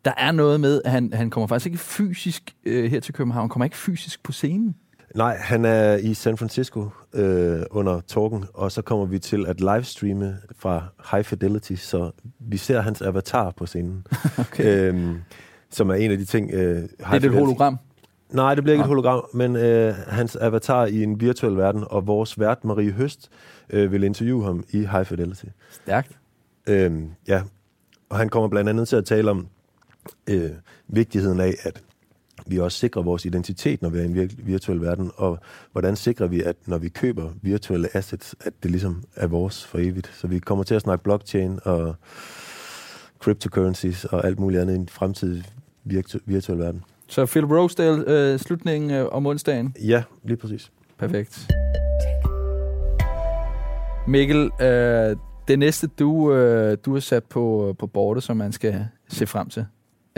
der 0.05 0.11
er 0.17 0.31
noget 0.31 0.59
med, 0.59 0.81
at 0.85 0.91
han, 0.91 1.13
han 1.13 1.29
kommer 1.29 1.47
faktisk 1.47 1.65
ikke 1.65 1.77
fysisk 1.77 2.55
øh, 2.65 2.91
her 2.91 2.99
til 2.99 3.13
København, 3.13 3.43
han 3.43 3.49
kommer 3.49 3.65
ikke 3.65 3.77
fysisk 3.77 4.23
på 4.23 4.31
scenen. 4.31 4.75
Nej, 5.13 5.37
han 5.37 5.65
er 5.65 5.95
i 5.95 6.13
San 6.13 6.37
Francisco 6.37 6.89
øh, 7.13 7.61
under 7.71 8.01
talken, 8.07 8.45
og 8.53 8.71
så 8.71 8.81
kommer 8.81 9.05
vi 9.05 9.19
til 9.19 9.45
at 9.47 9.59
livestreame 9.59 10.37
fra 10.57 10.83
High 11.11 11.23
Fidelity, 11.23 11.73
så 11.73 12.11
vi 12.39 12.57
ser 12.57 12.81
hans 12.81 13.01
avatar 13.01 13.51
på 13.51 13.65
scenen. 13.65 14.07
okay. 14.37 14.89
øhm, 14.89 15.21
som 15.69 15.89
er 15.89 15.93
en 15.93 16.11
af 16.11 16.17
de 16.17 16.25
ting... 16.25 16.51
Øh, 16.53 16.75
det 16.75 16.89
er 16.99 17.19
det 17.19 17.25
et 17.25 17.33
hologram? 17.33 17.77
Nej, 18.29 18.55
det 18.55 18.63
bliver 18.63 18.73
ikke 18.73 18.81
ja. 18.81 18.85
et 18.85 18.87
hologram, 18.87 19.25
men 19.33 19.55
øh, 19.55 19.95
hans 20.07 20.35
avatar 20.35 20.85
i 20.85 21.03
en 21.03 21.21
virtuel 21.21 21.57
verden, 21.57 21.83
og 21.87 22.07
vores 22.07 22.39
vært 22.39 22.63
Marie 22.63 22.91
Høst 22.91 23.29
øh, 23.69 23.91
vil 23.91 24.03
interviewe 24.03 24.45
ham 24.45 24.63
i 24.69 24.77
High 24.77 25.05
Fidelity. 25.05 25.45
Stærkt. 25.71 26.17
Øhm, 26.67 27.09
ja, 27.27 27.41
og 28.09 28.17
han 28.17 28.29
kommer 28.29 28.49
blandt 28.49 28.69
andet 28.69 28.87
til 28.87 28.95
at 28.95 29.05
tale 29.05 29.31
om 29.31 29.47
øh, 30.29 30.51
vigtigheden 30.87 31.39
af, 31.39 31.53
at 31.63 31.83
vi 32.47 32.59
også 32.59 32.77
sikrer 32.77 33.01
vores 33.01 33.25
identitet, 33.25 33.81
når 33.81 33.89
vi 33.89 33.97
er 33.97 34.01
i 34.01 34.05
en 34.05 34.29
virtuel 34.37 34.81
verden, 34.81 35.11
og 35.15 35.39
hvordan 35.71 35.95
sikrer 35.95 36.27
vi, 36.27 36.41
at 36.43 36.55
når 36.65 36.77
vi 36.77 36.89
køber 36.89 37.29
virtuelle 37.41 37.97
assets, 37.97 38.35
at 38.41 38.53
det 38.63 38.71
ligesom 38.71 39.03
er 39.15 39.27
vores 39.27 39.65
for 39.65 39.77
evigt. 39.77 40.11
Så 40.13 40.27
vi 40.27 40.39
kommer 40.39 40.63
til 40.63 40.75
at 40.75 40.81
snakke 40.81 41.03
blockchain 41.03 41.59
og 41.63 41.95
cryptocurrencies 43.19 44.05
og 44.05 44.25
alt 44.25 44.39
muligt 44.39 44.61
andet 44.61 44.73
i 44.73 44.77
en 44.77 44.89
fremtidig 44.89 45.43
virtu- 45.85 46.19
virtuel 46.25 46.59
verden. 46.59 46.83
Så 47.07 47.25
Phil 47.25 47.45
Rosedale, 47.45 48.03
øh, 48.07 48.39
slutningen 48.39 48.91
øh, 48.91 49.05
om 49.11 49.25
onsdagen? 49.25 49.75
Ja, 49.83 50.03
lige 50.23 50.37
præcis. 50.37 50.71
Perfekt. 50.97 51.47
Mikkel, 54.07 54.51
øh, 54.61 55.15
Det 55.47 55.59
næste, 55.59 55.87
du, 55.87 56.33
øh, 56.33 56.77
du 56.85 56.93
har 56.93 56.99
sat 56.99 57.23
på, 57.23 57.75
på 57.79 57.87
bordet, 57.87 58.23
som 58.23 58.37
man 58.37 58.51
skal 58.51 58.85
se 59.07 59.27
frem 59.27 59.49
til. 59.49 59.65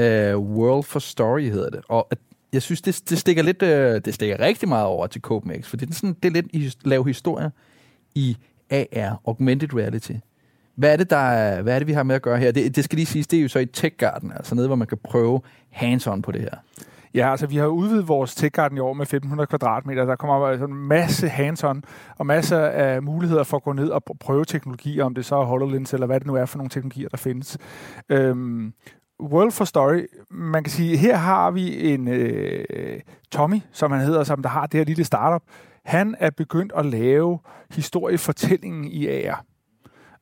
Uh, 0.01 0.57
World 0.57 0.83
for 0.83 0.99
Story 0.99 1.41
hedder 1.41 1.69
det. 1.69 1.81
Og 1.89 2.09
jeg 2.53 2.61
synes, 2.61 2.81
det, 2.81 3.03
det, 3.09 3.17
stikker 3.17 3.43
lidt, 3.43 3.61
uh, 3.61 3.69
det 4.05 4.13
stikker 4.13 4.39
rigtig 4.39 4.69
meget 4.69 4.85
over 4.85 5.07
til 5.07 5.21
CopenX, 5.21 5.67
for 5.67 5.77
det 5.77 5.89
er, 5.89 5.93
sådan, 5.93 6.15
det 6.23 6.29
er 6.29 6.33
lidt 6.33 6.47
i, 6.53 6.71
lav 6.83 7.05
historie 7.05 7.51
i 8.15 8.37
AR, 8.71 9.21
Augmented 9.27 9.73
Reality. 9.73 10.13
Hvad 10.75 10.93
er 10.93 10.97
det, 10.97 11.09
der 11.09 11.17
er, 11.17 11.61
hvad 11.61 11.75
er 11.75 11.79
det, 11.79 11.87
vi 11.87 11.93
har 11.93 12.03
med 12.03 12.15
at 12.15 12.21
gøre 12.21 12.37
her? 12.37 12.51
Det, 12.51 12.75
det 12.75 12.83
skal 12.83 12.95
lige 12.95 13.05
siges, 13.05 13.27
det 13.27 13.39
er 13.39 13.43
jo 13.43 13.47
så 13.47 13.59
i 13.59 13.65
Tech 13.65 13.95
Garden, 13.97 14.31
altså 14.31 14.55
nede, 14.55 14.67
hvor 14.67 14.75
man 14.75 14.87
kan 14.87 14.97
prøve 15.03 15.41
hands-on 15.69 16.21
på 16.21 16.31
det 16.31 16.41
her. 16.41 16.55
Ja, 17.13 17.31
altså 17.31 17.47
vi 17.47 17.55
har 17.55 17.67
udvidet 17.67 18.07
vores 18.07 18.35
Tech 18.35 18.51
Garden 18.51 18.77
i 18.77 18.79
år 18.79 18.93
med 18.93 19.01
1500 19.01 19.47
kvadratmeter. 19.47 20.05
Der 20.05 20.15
kommer 20.15 20.47
altså 20.47 20.65
en 20.65 20.73
masse 20.73 21.27
hands-on 21.27 21.81
og 22.17 22.25
masser 22.25 22.59
af 22.59 23.03
muligheder 23.03 23.43
for 23.43 23.57
at 23.57 23.63
gå 23.63 23.73
ned 23.73 23.89
og 23.89 24.03
prøve 24.19 24.45
teknologier, 24.45 25.03
om 25.03 25.15
det 25.15 25.25
så 25.25 25.35
er 25.35 25.45
HoloLens 25.45 25.93
eller 25.93 26.07
hvad 26.07 26.19
det 26.19 26.27
nu 26.27 26.35
er 26.35 26.45
for 26.45 26.57
nogle 26.57 26.69
teknologier, 26.69 27.09
der 27.09 27.17
findes. 27.17 27.57
Øhm, 28.09 28.73
World 29.21 29.51
for 29.51 29.65
Story, 29.65 30.05
man 30.29 30.63
kan 30.63 30.71
sige, 30.71 30.97
her 30.97 31.15
har 31.15 31.51
vi 31.51 31.93
en 31.93 32.07
øh, 32.07 32.99
Tommy, 33.31 33.61
som 33.71 33.91
han 33.91 34.01
hedder, 34.01 34.23
som 34.23 34.41
der 34.41 34.49
har 34.49 34.65
det 34.65 34.77
her 34.77 34.85
lille 34.85 35.03
startup. 35.03 35.43
Han 35.85 36.15
er 36.19 36.29
begyndt 36.29 36.73
at 36.75 36.85
lave 36.85 37.39
historiefortællingen 37.71 38.85
i 38.85 39.07
AR. 39.07 39.45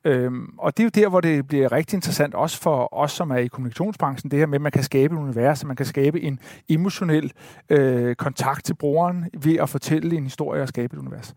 Øhm, 0.06 0.48
og 0.58 0.76
det 0.76 0.82
er 0.82 0.84
jo 0.84 1.02
der, 1.02 1.08
hvor 1.08 1.20
det 1.20 1.46
bliver 1.46 1.72
rigtig 1.72 1.96
interessant, 1.96 2.34
også 2.34 2.60
for 2.60 2.94
os, 2.94 3.12
som 3.12 3.30
er 3.30 3.36
i 3.36 3.46
kommunikationsbranchen, 3.46 4.30
det 4.30 4.38
her 4.38 4.46
med, 4.46 4.54
at 4.54 4.60
man 4.60 4.72
kan 4.72 4.82
skabe 4.82 5.14
et 5.14 5.18
univers, 5.18 5.64
man 5.64 5.76
kan 5.76 5.86
skabe 5.86 6.20
en 6.20 6.38
emotionel 6.68 7.32
øh, 7.68 8.14
kontakt 8.14 8.64
til 8.64 8.74
brugeren 8.74 9.30
ved 9.42 9.56
at 9.56 9.68
fortælle 9.68 10.16
en 10.16 10.24
historie 10.24 10.62
og 10.62 10.68
skabe 10.68 10.96
et 10.96 11.00
univers. 11.00 11.34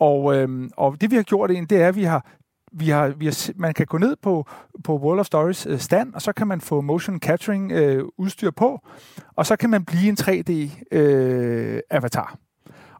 Og, 0.00 0.36
øhm, 0.36 0.70
og 0.76 1.00
det 1.00 1.10
vi 1.10 1.16
har 1.16 1.22
gjort, 1.22 1.50
det 1.50 1.72
er, 1.72 1.88
at 1.88 1.96
vi 1.96 2.04
har 2.04 2.26
vi 2.72 2.88
har, 2.88 3.08
vi 3.08 3.24
har, 3.24 3.52
man 3.56 3.74
kan 3.74 3.86
gå 3.86 3.98
ned 3.98 4.16
på, 4.22 4.46
på 4.84 4.96
World 4.96 5.20
of 5.20 5.26
Stories 5.26 5.66
øh, 5.66 5.78
stand, 5.78 6.14
og 6.14 6.22
så 6.22 6.32
kan 6.32 6.46
man 6.46 6.60
få 6.60 6.80
motion 6.80 7.20
capturing 7.20 7.72
øh, 7.72 8.04
udstyr 8.18 8.50
på, 8.50 8.80
og 9.36 9.46
så 9.46 9.56
kan 9.56 9.70
man 9.70 9.84
blive 9.84 10.08
en 10.08 10.16
3D-avatar. 10.20 12.32
Øh, 12.32 12.38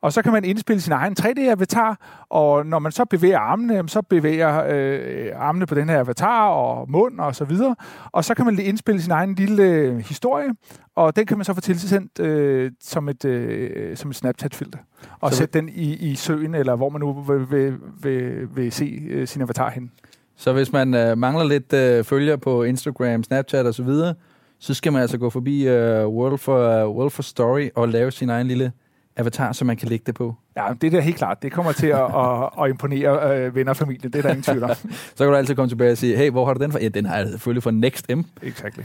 og 0.00 0.12
så 0.12 0.22
kan 0.22 0.32
man 0.32 0.44
indspille 0.44 0.80
sin 0.80 0.92
egen 0.92 1.16
3D-avatar, 1.20 2.24
og 2.30 2.66
når 2.66 2.78
man 2.78 2.92
så 2.92 3.04
bevæger 3.04 3.38
armene, 3.38 3.88
så 3.88 4.02
bevæger 4.02 4.64
øh, 4.68 5.32
armene 5.36 5.66
på 5.66 5.74
den 5.74 5.88
her 5.88 6.00
avatar 6.00 6.48
og 6.48 6.90
mund 6.90 7.20
og 7.20 7.34
så 7.34 7.44
videre. 7.44 7.76
Og 8.12 8.24
så 8.24 8.34
kan 8.34 8.44
man 8.44 8.58
indspille 8.58 9.02
sin 9.02 9.10
egen 9.10 9.34
lille 9.34 9.62
øh, 9.62 9.98
historie, 9.98 10.48
og 10.96 11.16
den 11.16 11.26
kan 11.26 11.38
man 11.38 11.44
så 11.44 11.54
få 11.54 11.60
tilsendt 11.60 12.20
øh, 12.20 12.70
som 12.80 13.08
et, 13.08 13.24
øh, 13.24 13.96
som 13.96 14.10
et 14.10 14.16
Snapchat-filter. 14.16 14.78
Og 15.20 15.30
så 15.30 15.36
sætte 15.38 15.58
den 15.58 15.68
i, 15.68 16.10
i 16.10 16.14
søen, 16.14 16.54
eller 16.54 16.76
hvor 16.76 16.88
man 16.88 17.00
nu 17.00 17.12
vil, 17.12 17.50
vil, 17.50 17.74
vil, 18.02 18.48
vil 18.56 18.72
se 18.72 19.02
øh, 19.10 19.26
sin 19.26 19.42
avatar 19.42 19.70
hen. 19.70 19.90
Så 20.36 20.52
hvis 20.52 20.72
man 20.72 20.94
øh, 20.94 21.18
mangler 21.18 21.44
lidt 21.44 21.72
øh, 21.72 22.04
følger 22.04 22.36
på 22.36 22.62
Instagram, 22.62 23.22
Snapchat 23.22 23.66
og 23.66 23.74
så 23.74 23.82
videre, 23.82 24.14
så 24.58 24.74
skal 24.74 24.92
man 24.92 25.02
altså 25.02 25.18
gå 25.18 25.30
forbi 25.30 25.68
øh, 25.68 26.08
World, 26.08 26.38
for, 26.38 26.84
uh, 26.84 26.96
World 26.96 27.10
for 27.10 27.22
Story 27.22 27.68
og 27.74 27.88
lave 27.88 28.10
sin 28.10 28.30
egen 28.30 28.46
lille 28.46 28.72
avatar, 29.18 29.52
som 29.52 29.66
man 29.66 29.76
kan 29.76 29.88
lægge 29.88 30.02
det 30.06 30.14
på? 30.14 30.34
Ja, 30.56 30.68
det 30.80 30.94
er 30.94 31.00
helt 31.00 31.16
klart. 31.16 31.42
Det 31.42 31.52
kommer 31.52 31.72
til 31.72 31.87
at, 31.87 32.04
at, 32.25 32.50
at 32.62 32.70
imponere 32.70 33.37
øh, 33.37 33.54
venner 33.54 33.70
og 33.70 33.76
familie. 33.76 34.08
Det 34.08 34.18
er 34.18 34.22
der 34.22 34.28
ingen 34.28 34.42
tvivl 34.42 34.62
om. 34.62 34.75
så 35.16 35.25
kan 35.25 35.26
du 35.26 35.34
altid 35.34 35.54
komme 35.54 35.68
tilbage 35.68 35.92
og 35.92 35.98
sige, 35.98 36.16
hey, 36.16 36.30
hvor 36.30 36.46
har 36.46 36.54
du 36.54 36.62
den 36.62 36.72
fra? 36.72 36.78
Ja, 36.82 36.88
den 36.88 37.06
har 37.06 37.16
jeg 37.16 37.28
selvfølgelig 37.28 37.62
fra 37.62 37.70
Next 37.70 38.06
M. 38.16 38.20
Exactly. 38.42 38.82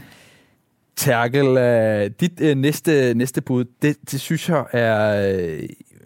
Terkel, 0.96 1.46
uh, 1.46 2.10
dit 2.20 2.40
uh, 2.40 2.58
næste, 2.58 3.14
næste 3.14 3.40
bud, 3.40 3.64
det, 3.82 3.96
det 4.10 4.20
synes 4.20 4.48
jeg 4.48 4.64
er, 4.72 5.32
uh, 5.34 5.58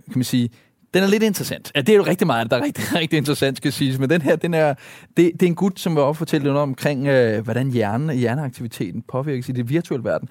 kan 0.04 0.14
man 0.14 0.24
sige, 0.24 0.50
den 0.94 1.02
er 1.02 1.06
lidt 1.06 1.22
interessant. 1.22 1.72
Ja, 1.74 1.80
det 1.80 1.88
er 1.88 1.96
jo 1.96 2.02
rigtig 2.02 2.26
meget, 2.26 2.50
der 2.50 2.56
er 2.56 2.64
rigtig, 2.64 2.84
rigtig 3.00 3.16
interessant, 3.16 3.56
skal 3.56 3.72
siges. 3.72 3.98
Men 3.98 4.10
den 4.10 4.22
her, 4.22 4.36
den 4.36 4.54
er, 4.54 4.74
det, 5.16 5.32
det 5.32 5.42
er 5.42 5.46
en 5.46 5.54
gut, 5.54 5.80
som 5.80 5.94
vil 5.94 6.02
også 6.02 6.18
fortælle 6.18 6.44
noget 6.44 6.60
omkring, 6.60 7.00
uh, 7.00 7.44
hvordan 7.44 7.70
hjernen, 7.70 8.18
hjerneaktiviteten 8.18 9.02
påvirkes 9.02 9.48
i 9.48 9.52
det 9.52 9.68
virtuelle 9.68 10.04
verden. 10.04 10.28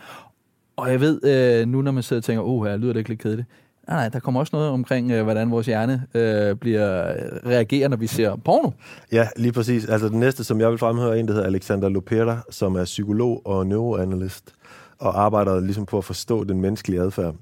Og 0.77 0.91
jeg 0.91 1.01
ved, 1.01 1.61
uh, 1.63 1.69
nu 1.69 1.81
når 1.81 1.91
man 1.91 2.03
sidder 2.03 2.19
og 2.19 2.23
tænker, 2.23 2.43
åh, 2.43 2.61
oh, 2.61 2.67
her 2.67 2.77
lyder 2.77 2.93
det 2.93 2.99
ikke 2.99 3.09
lidt 3.09 3.21
kedeligt. 3.21 3.47
Nej, 3.87 3.97
nej, 3.97 4.09
der 4.09 4.19
kommer 4.19 4.39
også 4.39 4.55
noget 4.55 4.69
omkring, 4.69 5.11
øh, 5.11 5.23
hvordan 5.23 5.51
vores 5.51 5.65
hjerne 5.65 6.03
øh, 6.13 6.55
bliver 6.55 7.13
reagerer, 7.45 7.87
når 7.87 7.97
vi 7.97 8.07
ser 8.07 8.35
porno. 8.35 8.71
Ja, 9.11 9.27
lige 9.35 9.51
præcis. 9.51 9.85
Altså 9.85 10.09
den 10.09 10.19
næste, 10.19 10.43
som 10.43 10.59
jeg 10.61 10.69
vil 10.69 10.77
fremhøre, 10.77 11.15
er 11.15 11.19
en, 11.19 11.27
der 11.27 11.33
hedder 11.33 11.47
Alexander 11.47 11.89
Lopera, 11.89 12.37
som 12.49 12.75
er 12.75 12.85
psykolog 12.85 13.41
og 13.45 13.67
neuroanalyst, 13.67 14.53
og 14.99 15.21
arbejder 15.21 15.59
ligesom 15.59 15.85
på 15.85 15.97
at 15.97 16.03
forstå 16.05 16.43
den 16.43 16.61
menneskelige 16.61 17.01
adfærd. 17.01 17.35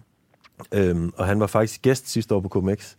Øhm, 0.72 1.12
og 1.18 1.26
han 1.26 1.40
var 1.40 1.48
faktisk 1.48 1.82
gæst 1.82 2.10
sidste 2.10 2.36
år 2.36 2.40
på 2.40 2.50
COMEX, 2.50 2.94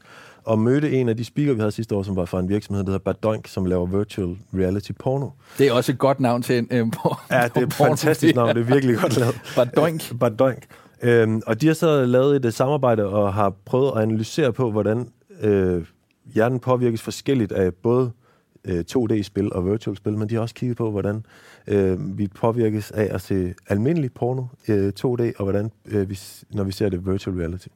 og 0.44 0.58
mødte 0.58 0.92
en 0.92 1.08
af 1.08 1.16
de 1.16 1.24
speaker, 1.24 1.52
vi 1.52 1.58
havde 1.60 1.72
sidste 1.72 1.94
år, 1.94 2.02
som 2.02 2.16
var 2.16 2.24
fra 2.24 2.40
en 2.40 2.48
virksomhed, 2.48 2.84
der 2.84 2.90
hedder 2.90 3.12
Badoink, 3.12 3.48
som 3.48 3.64
laver 3.64 3.86
virtual 3.86 4.36
reality 4.54 4.90
porno. 4.98 5.28
Det 5.58 5.66
er 5.68 5.72
også 5.72 5.92
et 5.92 5.98
godt 5.98 6.20
navn 6.20 6.42
til 6.42 6.58
en 6.58 6.68
øh, 6.70 6.86
på, 6.92 7.16
Ja, 7.30 7.48
det 7.54 7.62
er 7.62 7.66
et 7.66 7.72
fantastisk 7.72 8.34
navn. 8.34 8.48
Det 8.48 8.60
er 8.60 8.64
virkelig 8.64 8.96
godt 8.98 9.16
lavet. 9.16 9.40
Badoink. 9.56 10.18
Badoink. 10.20 10.62
Øhm, 11.02 11.42
og 11.46 11.60
de 11.60 11.66
har 11.66 11.74
så 11.74 12.04
lavet 12.04 12.36
et 12.36 12.44
øh, 12.44 12.52
samarbejde 12.52 13.06
og 13.06 13.34
har 13.34 13.54
prøvet 13.64 13.92
at 13.96 14.02
analysere 14.02 14.52
på, 14.52 14.70
hvordan 14.70 15.08
øh, 15.40 15.86
hjernen 16.34 16.60
påvirkes 16.60 17.02
forskelligt 17.02 17.52
af 17.52 17.74
både 17.74 18.06
øh, 18.06 18.25
øh, 18.66 18.84
2D-spil 18.90 19.52
og 19.52 19.66
virtual-spil, 19.70 20.18
men 20.18 20.28
de 20.28 20.34
har 20.34 20.42
også 20.42 20.54
kigget 20.54 20.76
på, 20.76 20.90
hvordan 20.90 21.24
øh, 21.66 22.18
vi 22.18 22.28
påvirkes 22.28 22.90
af 22.90 23.08
at 23.14 23.20
se 23.20 23.54
almindelig 23.68 24.12
porno 24.12 24.44
øh, 24.68 24.92
2D, 25.00 25.32
og 25.38 25.42
hvordan 25.42 25.70
øh, 25.86 26.10
vi, 26.10 26.18
når 26.50 26.64
vi 26.64 26.72
ser 26.72 26.88
det 26.88 27.06
virtual 27.06 27.36
reality. 27.36 27.68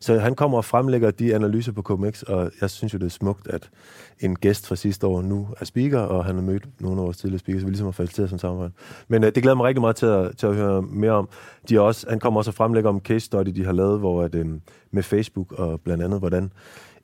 Så 0.00 0.18
han 0.18 0.34
kommer 0.34 0.58
og 0.58 0.64
fremlægger 0.64 1.10
de 1.10 1.34
analyser 1.34 1.72
på 1.72 1.82
COMEX, 1.82 2.22
og 2.22 2.50
jeg 2.60 2.70
synes 2.70 2.94
jo, 2.94 2.98
det 2.98 3.06
er 3.06 3.10
smukt, 3.10 3.48
at 3.48 3.70
en 4.20 4.36
gæst 4.36 4.66
fra 4.66 4.76
sidste 4.76 5.06
år 5.06 5.22
nu 5.22 5.48
er 5.60 5.64
speaker, 5.64 5.98
og 6.00 6.24
han 6.24 6.34
har 6.34 6.42
mødt 6.42 6.80
nogle 6.80 7.00
af 7.00 7.04
vores 7.04 7.16
tidligere 7.16 7.38
speakers, 7.38 7.60
så 7.60 7.66
vi 7.66 7.70
ligesom 7.70 7.86
har 7.86 7.92
faciliteret 7.92 8.30
som 8.30 8.38
samarbejde. 8.38 8.72
Men 9.08 9.24
øh, 9.24 9.34
det 9.34 9.42
glæder 9.42 9.56
mig 9.56 9.66
rigtig 9.66 9.80
meget 9.80 9.96
til 9.96 10.06
at, 10.06 10.36
til 10.36 10.46
at 10.46 10.54
høre 10.54 10.82
mere 10.82 11.12
om. 11.12 11.28
De 11.68 11.80
også, 11.80 12.06
han 12.10 12.20
kommer 12.20 12.40
også 12.40 12.50
og 12.50 12.54
fremlægger 12.54 12.90
om 12.90 13.00
case 13.00 13.26
study, 13.26 13.48
de 13.48 13.64
har 13.64 13.72
lavet, 13.72 13.98
hvor 13.98 14.22
at, 14.22 14.34
øh, 14.34 14.46
med 14.90 15.02
Facebook 15.02 15.52
og 15.52 15.80
blandt 15.80 16.02
andet, 16.02 16.18
hvordan 16.18 16.52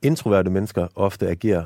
introverte 0.02 0.50
mennesker 0.50 0.86
ofte 0.94 1.28
agerer 1.28 1.64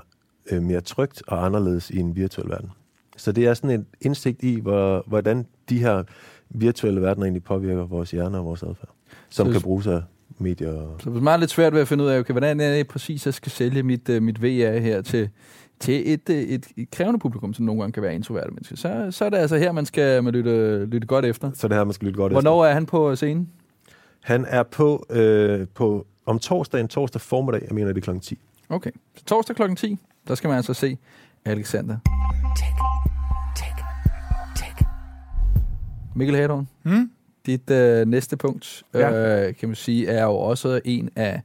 øh, 0.50 0.62
mere 0.62 0.80
trygt 0.80 1.22
og 1.26 1.46
anderledes 1.46 1.90
i 1.90 1.98
en 1.98 2.16
virtuel 2.16 2.48
verden. 2.48 2.70
Så 3.16 3.32
det 3.32 3.46
er 3.46 3.54
sådan 3.54 3.70
en 3.70 3.86
indsigt 4.00 4.42
i, 4.42 4.60
hvor, 4.60 5.04
hvordan 5.06 5.46
de 5.68 5.78
her 5.78 6.02
virtuelle 6.50 7.02
verdener 7.02 7.24
egentlig 7.24 7.44
påvirker 7.44 7.86
vores 7.86 8.10
hjerne 8.10 8.38
og 8.38 8.44
vores 8.44 8.62
adfærd, 8.62 8.90
som 9.30 9.46
så, 9.46 9.52
kan 9.52 9.62
bruges 9.62 9.86
af 9.86 10.02
medier. 10.38 10.96
Så 11.00 11.10
man 11.10 11.34
er 11.34 11.36
lidt 11.36 11.50
svært 11.50 11.72
ved 11.72 11.80
at 11.80 11.88
finde 11.88 12.04
ud 12.04 12.08
af, 12.08 12.18
okay, 12.18 12.32
hvordan 12.32 12.60
er 12.60 12.76
det 12.76 12.88
præcis, 12.88 13.26
jeg 13.26 13.34
skal 13.34 13.52
sælge 13.52 13.82
mit, 13.82 14.08
uh, 14.08 14.22
mit 14.22 14.42
VR 14.42 14.78
her 14.78 15.02
til, 15.02 15.28
til 15.80 16.12
et, 16.12 16.30
et, 16.30 16.66
et 16.76 16.90
krævende 16.90 17.18
publikum, 17.18 17.54
som 17.54 17.64
nogle 17.64 17.80
gange 17.80 17.92
kan 17.92 18.02
være 18.02 18.14
introverte 18.14 18.50
mennesker, 18.50 18.76
så, 18.76 19.06
så 19.10 19.24
er 19.24 19.30
det 19.30 19.36
altså 19.36 19.56
her, 19.56 19.72
man 19.72 19.86
skal 19.86 20.24
man 20.24 20.32
lytte, 20.32 20.84
lytte 20.86 21.06
godt 21.06 21.24
efter. 21.24 21.50
Så 21.54 21.68
det 21.68 21.76
her, 21.76 21.84
man 21.84 21.94
skal 21.94 22.06
lytte 22.06 22.20
godt 22.20 22.32
Hvornår 22.32 22.64
efter. 22.64 22.70
er 22.70 22.74
han 22.74 22.86
på 22.86 23.16
scenen? 23.16 23.48
Han 24.20 24.44
er 24.48 24.62
på, 24.62 25.06
øh, 25.10 25.66
på 25.74 26.06
om 26.26 26.38
torsdagen, 26.38 26.88
torsdag 26.88 27.20
formiddag, 27.20 27.62
jeg 27.68 27.74
mener 27.74 27.88
det 27.88 27.96
er 27.96 28.00
klokken 28.00 28.20
10. 28.20 28.38
Okay, 28.68 28.90
så 29.16 29.24
torsdag 29.24 29.56
klokken 29.56 29.76
10, 29.76 29.98
der 30.28 30.34
skal 30.34 30.48
man 30.48 30.56
altså 30.56 30.74
se 30.74 30.98
Alexander. 31.44 31.96
Tick, 32.56 32.76
tick, 33.56 33.84
tick. 34.56 34.88
Mikkel 36.14 36.36
Hadon, 36.36 36.68
hmm? 36.82 37.10
dit 37.46 37.70
øh, 37.70 38.06
næste 38.06 38.36
punkt, 38.36 38.82
ja. 38.94 39.46
øh, 39.46 39.54
kan 39.54 39.68
man 39.68 39.76
sige, 39.76 40.06
er 40.08 40.24
jo 40.24 40.34
også 40.34 40.80
en 40.84 41.10
af 41.16 41.42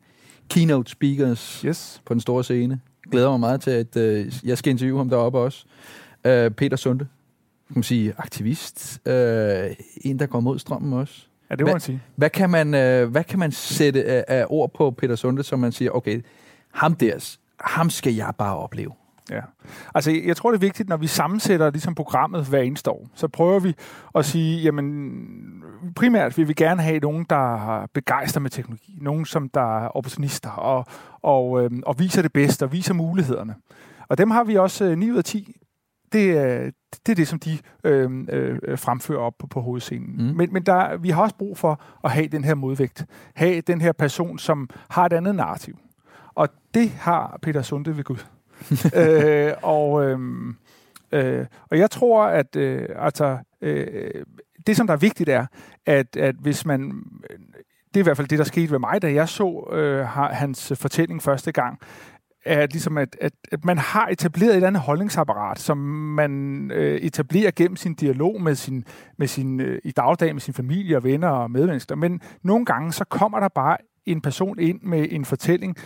keynote 0.49 0.91
speakers 0.91 1.61
yes. 1.65 2.01
på 2.05 2.13
den 2.13 2.21
store 2.21 2.43
scene. 2.43 2.79
Glæder 3.11 3.29
mig 3.29 3.39
meget 3.39 3.61
til, 3.61 3.71
at 3.71 3.97
øh, 3.97 4.33
jeg 4.43 4.57
skal 4.57 4.71
interviewe 4.71 4.97
ham 4.97 5.09
deroppe 5.09 5.39
også. 5.39 5.65
Øh, 6.25 6.51
Peter 6.51 6.77
Sunde, 6.77 7.07
kan 7.67 7.75
man 7.75 7.83
sige, 7.83 8.13
aktivist. 8.17 9.07
Øh, 9.07 9.69
en, 10.01 10.19
der 10.19 10.25
går 10.25 10.39
mod 10.39 10.59
strømmen 10.59 10.93
også. 10.93 11.25
Ja, 11.49 11.55
det 11.55 11.65
må 11.65 11.71
man 11.71 11.81
sige. 11.81 12.01
Hvad 12.15 12.29
kan 12.29 12.49
man, 12.49 12.73
øh, 12.73 13.09
hvad 13.09 13.23
kan 13.23 13.39
man 13.39 13.51
sætte 13.51 14.03
af, 14.03 14.25
af 14.27 14.45
ord 14.49 14.73
på 14.73 14.91
Peter 14.91 15.15
Sunde, 15.15 15.43
som 15.43 15.59
man 15.59 15.71
siger, 15.71 15.91
okay, 15.91 16.21
ham 16.71 16.95
der, 16.95 17.37
ham 17.69 17.89
skal 17.89 18.13
jeg 18.15 18.33
bare 18.37 18.57
opleve? 18.57 18.91
Ja. 19.31 19.41
Altså, 19.95 20.11
jeg 20.25 20.37
tror, 20.37 20.51
det 20.51 20.57
er 20.57 20.67
vigtigt, 20.67 20.89
når 20.89 20.97
vi 20.97 21.07
sammensætter 21.07 21.69
ligesom 21.69 21.95
programmet 21.95 22.45
hver 22.45 22.61
eneste 22.61 22.91
år, 22.91 23.07
så 23.13 23.27
prøver 23.27 23.59
vi 23.59 23.75
at 24.15 24.25
sige, 24.25 24.61
jamen, 24.61 25.63
primært 25.95 26.37
vil 26.37 26.47
vi 26.47 26.53
gerne 26.53 26.81
have 26.81 26.99
nogen, 26.99 27.25
der 27.29 27.55
har 27.57 27.89
begejstret 27.93 28.41
med 28.41 28.49
teknologi. 28.49 28.97
Nogen, 29.01 29.25
som 29.25 29.49
der 29.49 29.83
er 29.83 29.87
opportunister 29.87 30.49
og, 30.49 30.85
og, 31.21 31.63
øh, 31.63 31.71
og 31.85 31.99
viser 31.99 32.21
det 32.21 32.33
bedste 32.33 32.63
og 32.63 32.71
viser 32.71 32.93
mulighederne. 32.93 33.55
Og 34.09 34.17
dem 34.17 34.31
har 34.31 34.43
vi 34.43 34.55
også 34.55 34.85
øh, 34.85 34.97
9 34.97 35.11
ud 35.11 35.17
af 35.17 35.23
10. 35.23 35.55
Det 36.13 36.31
er, 36.37 36.71
det 37.05 37.11
er 37.11 37.15
det, 37.15 37.27
som 37.27 37.39
de 37.39 37.57
øh, 37.83 38.25
øh, 38.29 38.77
fremfører 38.77 39.19
op 39.19 39.33
på, 39.39 39.47
på 39.47 39.61
hovedscenen. 39.61 40.27
Mm. 40.27 40.35
Men, 40.35 40.53
men 40.53 40.63
der, 40.63 40.97
vi 40.97 41.09
har 41.09 41.21
også 41.21 41.35
brug 41.35 41.57
for 41.57 41.81
at 42.03 42.11
have 42.11 42.27
den 42.27 42.43
her 42.43 42.55
modvægt. 42.55 43.05
Have 43.35 43.61
den 43.61 43.81
her 43.81 43.91
person, 43.91 44.39
som 44.39 44.69
har 44.89 45.05
et 45.05 45.13
andet 45.13 45.35
narrativ. 45.35 45.77
Og 46.37 46.49
det 46.73 46.89
har 46.89 47.39
Peter 47.41 47.61
Sunde 47.61 47.97
ved 47.97 48.03
Gud. 48.03 48.17
øh, 49.01 49.53
og, 49.61 50.05
øh, 50.05 50.19
øh, 51.11 51.45
og 51.71 51.77
jeg 51.77 51.91
tror, 51.91 52.25
at 52.25 52.55
øh, 52.55 52.89
altså, 52.95 53.37
øh, 53.61 54.23
det, 54.67 54.77
som 54.77 54.87
der 54.87 54.93
er 54.93 54.97
vigtigt, 54.97 55.29
er, 55.29 55.45
at, 55.85 56.17
at 56.17 56.35
hvis 56.35 56.65
man... 56.65 57.03
Det 57.87 57.99
er 57.99 57.99
i 57.99 58.03
hvert 58.03 58.17
fald 58.17 58.27
det, 58.27 58.39
der 58.39 58.45
skete 58.45 58.71
ved 58.71 58.79
mig, 58.79 59.01
da 59.01 59.13
jeg 59.13 59.29
så 59.29 59.69
øh, 59.71 60.05
hans 60.07 60.73
fortælling 60.75 61.23
første 61.23 61.51
gang. 61.51 61.79
er 62.45 62.67
ligesom, 62.67 62.97
at, 62.97 63.17
at, 63.21 63.33
at 63.51 63.65
man 63.65 63.77
har 63.77 64.07
etableret 64.07 64.49
et 64.49 64.55
eller 64.55 64.67
andet 64.67 64.81
holdningsapparat, 64.81 65.59
som 65.59 65.77
man 65.77 66.71
øh, 66.71 66.97
etablerer 66.97 67.51
gennem 67.55 67.75
sin 67.75 67.93
dialog 67.93 68.41
med 68.41 68.55
sin, 68.55 68.85
med 69.17 69.27
sin, 69.27 69.59
øh, 69.59 69.81
i 69.83 69.91
dagligdagen 69.91 70.35
med 70.35 70.41
sin 70.41 70.53
familie 70.53 70.97
og 70.97 71.03
venner 71.03 71.29
og 71.29 71.51
medmennesker. 71.51 71.95
Men 71.95 72.21
nogle 72.43 72.65
gange, 72.65 72.91
så 72.91 73.05
kommer 73.05 73.39
der 73.39 73.47
bare 73.47 73.77
en 74.05 74.21
person 74.21 74.59
ind 74.59 74.81
med 74.81 75.07
en 75.11 75.25
fortælling, 75.25 75.77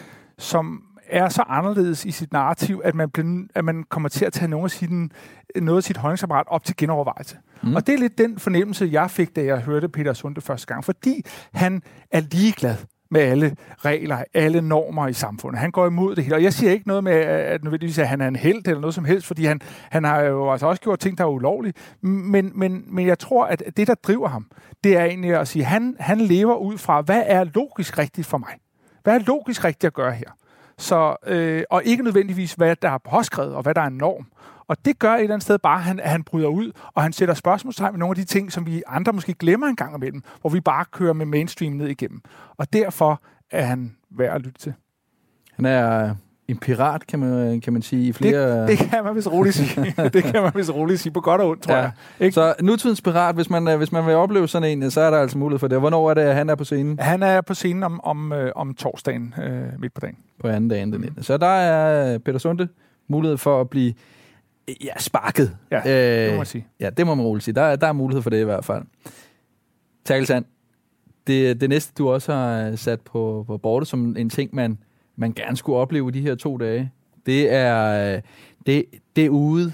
som 0.41 0.83
er 1.09 1.29
så 1.29 1.43
anderledes 1.47 2.05
i 2.05 2.11
sit 2.11 2.33
narrativ, 2.33 2.81
at 2.83 2.95
man, 2.95 3.09
bliver, 3.09 3.45
at 3.55 3.65
man 3.65 3.83
kommer 3.89 4.09
til 4.09 4.25
at 4.25 4.33
tage 4.33 4.47
noget 4.47 4.63
af, 4.63 4.71
sin, 4.71 5.11
noget 5.55 5.77
af 5.77 5.83
sit 5.83 5.97
holdningsapparat 5.97 6.47
op 6.47 6.63
til 6.63 6.77
genovervejelse. 6.77 7.37
Mm. 7.63 7.75
Og 7.75 7.87
det 7.87 7.95
er 7.95 7.99
lidt 7.99 8.17
den 8.17 8.39
fornemmelse, 8.39 8.89
jeg 8.91 9.11
fik, 9.11 9.35
da 9.35 9.43
jeg 9.43 9.59
hørte 9.59 9.89
Peter 9.89 10.13
Sunde 10.13 10.41
første 10.41 10.67
gang, 10.67 10.85
fordi 10.85 11.25
han 11.53 11.81
er 12.11 12.21
ligeglad 12.31 12.75
med 13.11 13.21
alle 13.21 13.55
regler, 13.77 14.23
alle 14.33 14.61
normer 14.61 15.07
i 15.07 15.13
samfundet. 15.13 15.59
Han 15.59 15.71
går 15.71 15.87
imod 15.87 16.15
det 16.15 16.23
hele. 16.23 16.35
Og 16.35 16.43
jeg 16.43 16.53
siger 16.53 16.71
ikke 16.71 16.87
noget 16.87 17.03
med, 17.03 17.13
at 17.13 17.63
nødvendigvis 17.63 17.99
at 17.99 18.07
han 18.07 18.21
er 18.21 18.27
en 18.27 18.35
held 18.35 18.67
eller 18.67 18.81
noget 18.81 18.93
som 18.93 19.05
helst, 19.05 19.27
fordi 19.27 19.45
han, 19.45 19.61
han 19.89 20.03
har 20.03 20.21
jo 20.21 20.51
altså 20.51 20.67
også 20.67 20.81
gjort 20.81 20.99
ting, 20.99 21.17
der 21.17 21.23
er 21.23 21.27
ulovlige. 21.27 21.73
Men, 22.01 22.51
men, 22.55 22.83
men 22.87 23.07
jeg 23.07 23.19
tror, 23.19 23.45
at 23.45 23.63
det, 23.77 23.87
der 23.87 23.95
driver 23.95 24.27
ham, 24.27 24.45
det 24.83 24.97
er 24.97 25.03
egentlig 25.03 25.39
at 25.39 25.47
sige, 25.47 25.63
at 25.63 25.67
han, 25.67 25.95
han 25.99 26.21
lever 26.21 26.55
ud 26.55 26.77
fra, 26.77 27.01
hvad 27.01 27.23
er 27.25 27.43
logisk 27.43 27.97
rigtigt 27.97 28.27
for 28.27 28.37
mig? 28.37 28.53
Hvad 29.03 29.15
er 29.15 29.19
logisk 29.19 29.63
rigtigt 29.63 29.87
at 29.87 29.93
gøre 29.93 30.13
her? 30.13 30.29
Så, 30.77 31.15
øh, 31.27 31.63
og 31.69 31.83
ikke 31.83 32.03
nødvendigvis, 32.03 32.53
hvad 32.53 32.75
der 32.75 32.89
er 32.89 32.97
påskrevet, 32.97 33.55
og 33.55 33.61
hvad 33.61 33.73
der 33.73 33.81
er 33.81 33.87
en 33.87 33.97
norm. 33.97 34.27
Og 34.67 34.85
det 34.85 34.99
gør 34.99 35.13
et 35.13 35.21
eller 35.21 35.33
andet 35.33 35.43
sted 35.43 35.57
bare, 35.59 35.77
at 35.77 35.83
han, 35.83 35.99
at 35.99 36.09
han 36.09 36.23
bryder 36.23 36.47
ud, 36.47 36.71
og 36.93 37.03
han 37.03 37.13
sætter 37.13 37.35
spørgsmålstegn 37.35 37.93
med 37.93 37.99
nogle 37.99 38.11
af 38.11 38.15
de 38.15 38.23
ting, 38.23 38.51
som 38.51 38.65
vi 38.65 38.83
andre 38.87 39.13
måske 39.13 39.33
glemmer 39.33 39.67
en 39.67 39.75
gang 39.75 39.95
imellem, 39.95 40.23
hvor 40.41 40.49
vi 40.49 40.59
bare 40.59 40.85
kører 40.85 41.13
med 41.13 41.25
mainstream 41.25 41.73
ned 41.73 41.87
igennem. 41.87 42.21
Og 42.57 42.73
derfor 42.73 43.21
er 43.51 43.65
han 43.65 43.95
værd 44.09 44.35
at 44.35 44.41
lytte 44.41 44.59
til. 44.59 44.73
Han 45.55 45.65
er 45.65 46.15
en 46.51 46.57
pirat, 46.57 47.07
kan 47.07 47.19
man, 47.19 47.61
kan 47.61 47.73
man 47.73 47.81
sige, 47.81 48.07
i 48.07 48.13
flere... 48.13 48.61
Det, 48.61 48.67
det 48.67 48.77
kan 48.77 49.03
man 49.03 49.15
vist 49.15 49.31
roligt 49.31 49.55
sige. 49.55 49.93
det 50.13 50.23
kan 50.23 50.41
man 50.43 50.51
vist 50.55 50.73
roligt 50.73 50.99
sige, 50.99 51.13
på 51.13 51.21
godt 51.21 51.41
og 51.41 51.49
ondt, 51.49 51.63
tror 51.63 51.73
ja. 51.73 51.79
jeg. 51.79 51.91
Ikke? 52.19 52.33
Så 52.33 52.53
nutidens 52.61 53.01
pirat, 53.01 53.35
hvis 53.35 53.49
man, 53.49 53.77
hvis 53.77 53.91
man 53.91 54.05
vil 54.05 54.15
opleve 54.15 54.47
sådan 54.47 54.81
en, 54.83 54.91
så 54.91 55.01
er 55.01 55.11
der 55.11 55.17
altså 55.17 55.37
mulighed 55.37 55.59
for 55.59 55.67
det. 55.67 55.79
Hvornår 55.79 56.09
er 56.09 56.13
det, 56.13 56.21
at 56.21 56.35
han 56.35 56.49
er 56.49 56.55
på 56.55 56.63
scenen? 56.63 56.99
Han 56.99 57.23
er 57.23 57.41
på 57.41 57.53
scenen 57.53 57.83
om, 57.83 58.01
om, 58.03 58.33
øh, 58.33 58.51
om 58.55 58.73
torsdagen 58.73 59.33
øh, 59.43 59.79
midt 59.79 59.93
på 59.93 59.99
dagen. 59.99 60.17
På 60.39 60.47
anden 60.47 60.69
dagen, 60.69 60.93
den 60.93 61.01
19. 61.01 61.23
Så 61.23 61.37
der 61.37 61.47
er 61.47 62.17
Peter 62.17 62.39
Sunde 62.39 62.67
mulighed 63.07 63.37
for 63.37 63.61
at 63.61 63.69
blive 63.69 63.93
ja, 64.83 64.97
sparket. 64.97 65.57
Ja, 65.71 65.77
øh, 65.77 66.25
det 66.25 66.31
må 66.31 66.37
man 66.37 66.45
sige. 66.45 66.67
Ja, 66.79 66.89
det 66.89 67.05
må 67.05 67.15
man 67.15 67.25
roligt 67.25 67.43
sige. 67.43 67.55
Der, 67.55 67.75
der 67.75 67.87
er 67.87 67.93
mulighed 67.93 68.21
for 68.21 68.29
det 68.29 68.41
i 68.41 68.43
hvert 68.43 68.65
fald. 68.65 68.83
Talsand, 70.05 70.45
det, 71.27 71.61
det 71.61 71.69
næste, 71.69 71.93
du 71.97 72.09
også 72.09 72.33
har 72.33 72.75
sat 72.75 73.01
på, 73.01 73.43
på 73.47 73.57
bordet 73.57 73.87
som 73.87 74.15
en 74.17 74.29
ting, 74.29 74.55
man, 74.55 74.77
man 75.21 75.33
gerne 75.33 75.57
skulle 75.57 75.77
opleve 75.77 76.11
de 76.11 76.21
her 76.21 76.35
to 76.35 76.57
dage, 76.57 76.91
det 77.25 77.53
er, 77.53 78.21
det, 78.65 78.85
det 79.15 79.25
er 79.25 79.29
ude 79.29 79.73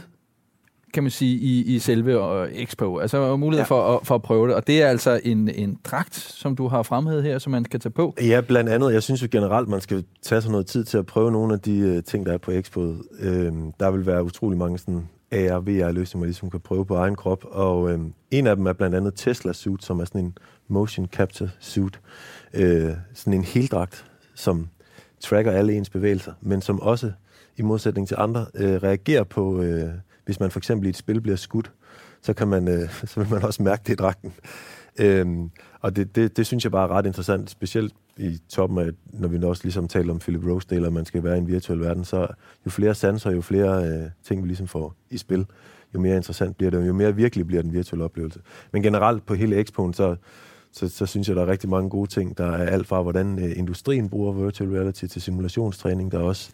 kan 0.94 1.04
man 1.04 1.12
sige, 1.12 1.38
i, 1.38 1.76
i 1.76 1.80
selve 1.80 2.22
uh, 2.22 2.48
Expo. 2.52 2.98
Altså 2.98 3.36
mulighed 3.36 3.62
ja. 3.62 3.68
for, 3.68 3.96
at, 3.96 4.08
for 4.08 4.16
at 4.16 4.22
prøve 4.22 4.48
det. 4.48 4.56
Og 4.56 4.68
det 4.68 4.82
er 4.82 4.88
altså 4.88 5.20
en, 5.24 5.50
en 5.50 5.80
dragt, 5.84 6.16
som 6.16 6.56
du 6.56 6.68
har 6.68 6.84
fremhævet 6.84 7.24
her, 7.24 7.40
som 7.40 7.52
man 7.52 7.64
kan 7.64 7.80
tage 7.80 7.92
på. 7.92 8.16
Ja, 8.22 8.42
blandt 8.42 8.70
andet. 8.70 8.94
Jeg 8.94 9.04
synes 9.04 9.22
jo 9.22 9.28
generelt, 9.32 9.68
man 9.68 9.82
skal 9.82 10.04
tage 10.22 10.42
sig 10.42 10.52
noget 10.52 10.66
tid 10.66 10.84
til 10.84 10.98
at 10.98 11.06
prøve 11.06 11.32
nogle 11.32 11.54
af 11.54 11.60
de 11.60 12.02
ting, 12.02 12.26
der 12.26 12.34
er 12.34 12.38
på 12.38 12.52
Expo. 12.52 12.82
Uh, 12.82 12.98
der 13.80 13.92
vil 13.92 14.06
være 14.06 14.24
utrolig 14.24 14.58
mange 14.58 14.78
sådan 14.78 15.10
AR, 15.32 15.60
VR-løsninger, 15.60 16.18
man 16.18 16.28
ligesom 16.28 16.50
kan 16.50 16.60
prøve 16.60 16.86
på 16.86 16.96
egen 16.96 17.16
krop. 17.16 17.46
Og 17.46 17.82
uh, 17.82 18.00
en 18.32 18.48
af 18.48 18.56
dem 18.56 18.66
er 18.66 18.74
blandt 18.74 18.96
andet 18.96 19.14
Tesla 19.16 19.54
Suit, 19.54 19.84
som 19.84 20.00
er 20.00 20.06
sådan 20.06 20.22
en 20.22 20.38
motion 20.68 21.06
capture 21.06 21.50
suit. 21.60 22.00
Uh, 22.54 22.62
sådan 23.14 23.34
en 23.34 23.44
heldragt, 23.44 24.06
som 24.36 24.68
tracker 25.20 25.52
alle 25.52 25.74
ens 25.74 25.90
bevægelser, 25.90 26.34
men 26.42 26.62
som 26.62 26.82
også, 26.82 27.12
i 27.58 27.62
modsætning 27.62 28.08
til 28.08 28.16
andre, 28.20 28.46
øh, 28.56 28.76
reagerer 28.84 29.24
på... 29.24 29.62
øh, 29.62 29.90
hvis 30.28 30.40
man 30.40 30.52
for 30.52 30.60
eksempel 30.60 30.88
i 30.88 30.90
et 30.90 30.98
spil 30.98 31.22
bliver 31.22 31.36
skudt, 31.36 31.72
så, 32.22 32.34
kan 32.34 32.48
man, 32.48 32.68
øh, 32.68 32.90
så 33.10 33.20
vil 33.20 33.30
man 33.30 33.44
også 33.44 33.64
mærke 33.64 33.82
det 33.88 33.94
i 33.94 33.96
dragten. 33.96 34.34
Øhm, 35.00 35.50
og 35.82 35.96
det, 35.96 36.16
det, 36.16 36.38
det 36.38 36.46
synes 36.46 36.64
jeg 36.64 36.72
bare 36.72 36.84
er 36.84 36.92
ret 36.92 37.06
interessant, 37.06 37.50
specielt 37.50 37.94
i 38.18 38.40
toppen 38.50 38.78
af, 38.80 38.90
når 39.14 39.28
vi 39.28 39.44
også 39.44 39.64
ligesom 39.64 39.88
taler 39.88 40.14
om 40.14 40.20
Philip 40.20 40.46
Rosedale, 40.46 40.88
at 40.88 40.94
man 40.94 41.06
skal 41.06 41.24
være 41.24 41.36
i 41.36 41.38
en 41.38 41.48
virtuel 41.48 41.80
verden, 41.80 42.06
så 42.06 42.28
jo 42.66 42.70
flere 42.70 42.96
sanser, 42.96 43.32
jo 43.32 43.42
flere 43.42 43.88
øh, 43.88 44.10
ting 44.24 44.44
vi 44.44 44.48
ligesom 44.48 44.68
får 44.68 44.96
i 45.10 45.18
spil, 45.18 45.46
jo 45.94 46.00
mere 46.00 46.16
interessant 46.16 46.58
bliver 46.58 46.72
det, 46.72 46.88
jo 46.88 46.94
mere 46.94 47.16
virkelig 47.16 47.48
bliver 47.48 47.62
den 47.62 47.74
virtuelle 47.74 48.06
oplevelse. 48.06 48.40
Men 48.72 48.84
generelt 48.84 49.26
på 49.26 49.34
hele 49.34 49.56
Expoen, 49.56 49.94
så, 49.94 50.16
så, 50.78 50.90
så 50.90 51.06
synes 51.06 51.28
jeg, 51.28 51.36
der 51.36 51.42
er 51.42 51.48
rigtig 51.48 51.70
mange 51.70 51.90
gode 51.90 52.10
ting. 52.10 52.38
Der 52.38 52.46
er 52.46 52.66
alt 52.66 52.88
fra, 52.88 53.02
hvordan 53.02 53.40
øh, 53.40 53.58
industrien 53.58 54.10
bruger 54.10 54.34
virtual 54.34 54.70
reality 54.70 55.06
til 55.06 55.22
simulationstræning. 55.22 56.12
Der 56.12 56.20
er 56.20 56.24
også 56.24 56.50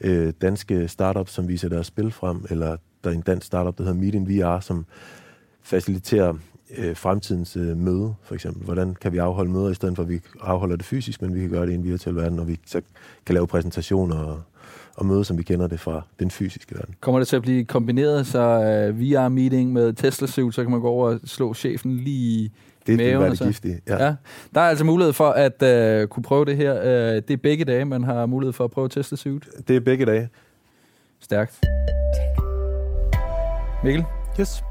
øh, 0.00 0.32
danske 0.42 0.88
startups, 0.88 1.32
som 1.32 1.48
viser 1.48 1.68
deres 1.68 1.86
spil 1.86 2.10
frem, 2.10 2.44
eller 2.50 2.76
der 3.04 3.10
er 3.10 3.14
en 3.14 3.20
dansk 3.20 3.46
startup, 3.46 3.78
der 3.78 3.84
hedder 3.84 4.00
Meet 4.00 4.14
in 4.14 4.28
VR, 4.28 4.60
som 4.60 4.86
faciliterer 5.62 6.34
øh, 6.78 6.96
fremtidens 6.96 7.56
øh, 7.56 7.76
møde, 7.76 8.14
for 8.22 8.34
eksempel. 8.34 8.64
Hvordan 8.64 8.94
kan 8.94 9.12
vi 9.12 9.18
afholde 9.18 9.50
møder, 9.50 9.70
i 9.70 9.74
stedet 9.74 9.96
for 9.96 10.02
at 10.02 10.08
vi 10.08 10.20
afholder 10.40 10.76
det 10.76 10.84
fysisk, 10.84 11.22
men 11.22 11.34
vi 11.34 11.40
kan 11.40 11.50
gøre 11.50 11.66
det 11.66 11.72
i 11.72 11.74
en 11.74 11.84
virtuel 11.84 12.16
verden, 12.16 12.38
og 12.38 12.48
vi 12.48 12.60
så 12.66 12.80
kan 13.26 13.34
lave 13.34 13.46
præsentationer 13.46 14.16
og, 14.16 14.42
og 14.94 15.06
møde, 15.06 15.24
som 15.24 15.38
vi 15.38 15.42
kender 15.42 15.66
det 15.66 15.80
fra 15.80 16.02
den 16.18 16.30
fysiske 16.30 16.74
verden. 16.74 16.94
Kommer 17.00 17.18
det 17.18 17.28
til 17.28 17.36
at 17.36 17.42
blive 17.42 17.64
kombineret, 17.64 18.26
så 18.26 18.38
øh, 18.38 19.00
VR-meeting 19.00 19.72
med 19.72 19.92
Tesla 19.92 20.26
Suit, 20.26 20.54
så 20.54 20.62
kan 20.62 20.70
man 20.70 20.80
gå 20.80 20.88
over 20.88 21.08
og 21.08 21.20
slå 21.24 21.54
chefen 21.54 21.96
lige 21.96 22.50
det 22.86 22.98
vil 22.98 23.18
være 23.18 23.30
det 23.30 23.40
giftige. 23.40 23.80
Ja. 23.88 24.04
ja. 24.04 24.14
Der 24.54 24.60
er 24.60 24.68
altså 24.68 24.84
mulighed 24.84 25.12
for 25.12 25.30
at 25.30 25.62
uh, 26.02 26.08
kunne 26.08 26.22
prøve 26.22 26.44
det 26.44 26.56
her. 26.56 26.80
Uh, 26.80 27.16
det 27.16 27.30
er 27.30 27.36
begge 27.36 27.64
dage, 27.64 27.84
man 27.84 28.04
har 28.04 28.26
mulighed 28.26 28.52
for 28.52 28.64
at 28.64 28.70
prøve 28.70 28.88
Tesla 28.88 29.16
Suit. 29.16 29.48
Det 29.68 29.76
er 29.76 29.80
begge 29.80 30.06
dage. 30.06 30.28
Stærkt. 31.20 31.60
Mikkel? 33.84 34.04
Yes. 34.40 34.62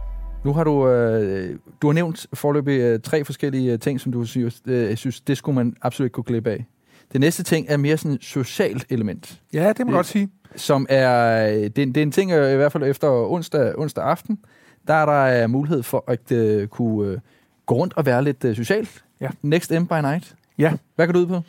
Nu 0.43 0.53
har 0.53 0.63
du, 0.63 0.87
øh, 0.89 1.59
du 1.81 1.87
har 1.87 1.93
nævnt 1.93 2.27
forløbig 2.33 2.79
øh, 2.79 2.99
tre 2.99 3.23
forskellige 3.25 3.73
øh, 3.73 3.79
ting, 3.79 4.01
som 4.01 4.11
du 4.11 4.25
synes, 4.25 4.61
øh, 4.67 4.97
synes, 4.97 5.21
det 5.21 5.37
skulle 5.37 5.55
man 5.55 5.75
absolut 5.81 6.05
ikke 6.05 6.13
kunne 6.13 6.23
klippe 6.23 6.51
af. 6.51 6.65
Det 7.11 7.21
næste 7.21 7.43
ting 7.43 7.65
er 7.69 7.77
mere 7.77 7.97
sådan 7.97 8.11
et 8.11 8.23
socialt 8.23 8.85
element. 8.89 9.41
Ja, 9.53 9.69
det 9.69 9.79
må 9.79 9.85
man 9.85 9.93
godt 9.95 10.05
sige. 10.05 10.29
Som 10.55 10.85
er, 10.89 11.47
øh, 11.47 11.63
det, 11.63 11.75
det 11.75 11.97
er 11.97 12.01
en 12.01 12.11
ting, 12.11 12.31
øh, 12.31 12.53
i 12.53 12.55
hvert 12.55 12.71
fald 12.71 12.83
efter 12.83 13.31
onsdag, 13.31 13.79
onsdag 13.79 14.03
aften, 14.03 14.39
der 14.87 14.93
er 14.93 15.05
der 15.05 15.47
mulighed 15.47 15.83
for 15.83 16.03
at 16.07 16.31
uh, 16.31 16.67
kunne 16.67 17.21
gå 17.65 17.75
rundt 17.75 17.93
og 17.93 18.05
være 18.05 18.23
lidt 18.23 18.43
uh, 18.45 18.55
socialt. 18.55 19.03
Ja. 19.21 19.29
Next 19.41 19.71
M 19.71 19.85
by 19.85 19.93
Night. 19.93 20.35
Ja. 20.57 20.73
Hvad 20.95 21.07
kan 21.07 21.13
du 21.13 21.19
ud 21.19 21.27
på? 21.27 21.41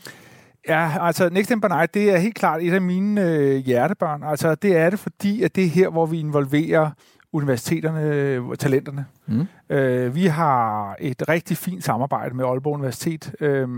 Ja, 0.69 0.91
altså 1.01 1.29
Next 1.29 1.51
M 1.57 1.61
by 1.61 1.67
Night, 1.67 1.95
det 1.95 2.11
er 2.11 2.17
helt 2.17 2.35
klart 2.35 2.63
et 2.63 2.73
af 2.73 2.81
mine 2.81 3.23
øh, 3.23 3.57
hjertebørn. 3.57 4.23
Altså 4.23 4.55
det 4.55 4.77
er 4.77 4.91
det, 4.91 4.99
fordi 4.99 5.43
at 5.43 5.57
det 5.57 5.65
er 5.65 5.69
her, 5.69 5.89
hvor 5.89 6.07
vi 6.07 6.21
involverer 6.21 6.91
universiteterne, 7.33 8.57
talenterne. 8.57 9.07
Mm. 9.27 9.47
Øh, 9.71 10.15
vi 10.15 10.27
har 10.27 10.97
et 11.01 11.29
rigtig 11.29 11.57
fint 11.57 11.85
samarbejde 11.85 12.37
med 12.37 12.45
Aalborg 12.45 12.75
Universitet 12.75 13.35
øh, 13.41 13.69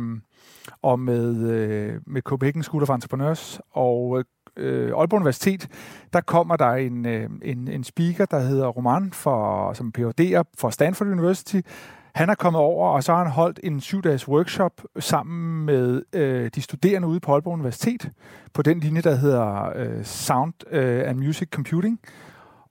og 0.83 1.01
med, 1.01 1.51
øh, 1.51 2.01
med 2.07 2.23
Copenhagen 2.23 2.63
School 2.63 2.83
of 2.83 2.91
Entrepreneurs. 2.91 3.61
Og 3.73 4.25
øh, 4.57 4.93
Aalborg 4.99 5.21
Universitet, 5.21 5.69
der 6.13 6.21
kommer 6.21 6.57
der 6.57 6.71
en, 6.71 7.07
øh, 7.07 7.31
en, 7.43 7.69
en 7.69 7.85
speaker, 7.85 8.25
der 8.25 8.41
hedder 8.41 8.67
Roman, 8.67 9.13
for, 9.13 9.73
som 9.73 9.93
Ph.D.'er 9.93 10.43
for 10.59 10.71
Stanford 10.71 11.09
University. 11.09 11.61
Han 12.17 12.29
er 12.29 12.35
kommet 12.35 12.63
over, 12.63 12.89
og 12.89 13.05
så 13.05 13.13
har 13.13 13.23
han 13.23 13.33
holdt 13.33 13.61
en 13.63 13.81
syv-dages 13.81 14.29
workshop 14.29 14.73
sammen 14.99 15.67
med 15.67 16.03
øh, 16.13 16.51
de 16.55 16.63
studerende 16.63 17.09
ude 17.09 17.21
på 17.21 17.33
Aalborg 17.33 17.55
Universitet 17.55 18.11
på 18.53 18.63
den 18.63 18.81
linje, 18.81 19.01
der 19.01 19.15
hedder 19.15 19.73
øh, 19.77 20.05
Sound 20.05 20.53
øh, 20.71 21.09
and 21.09 21.19
Music 21.19 21.49
Computing. 21.49 22.01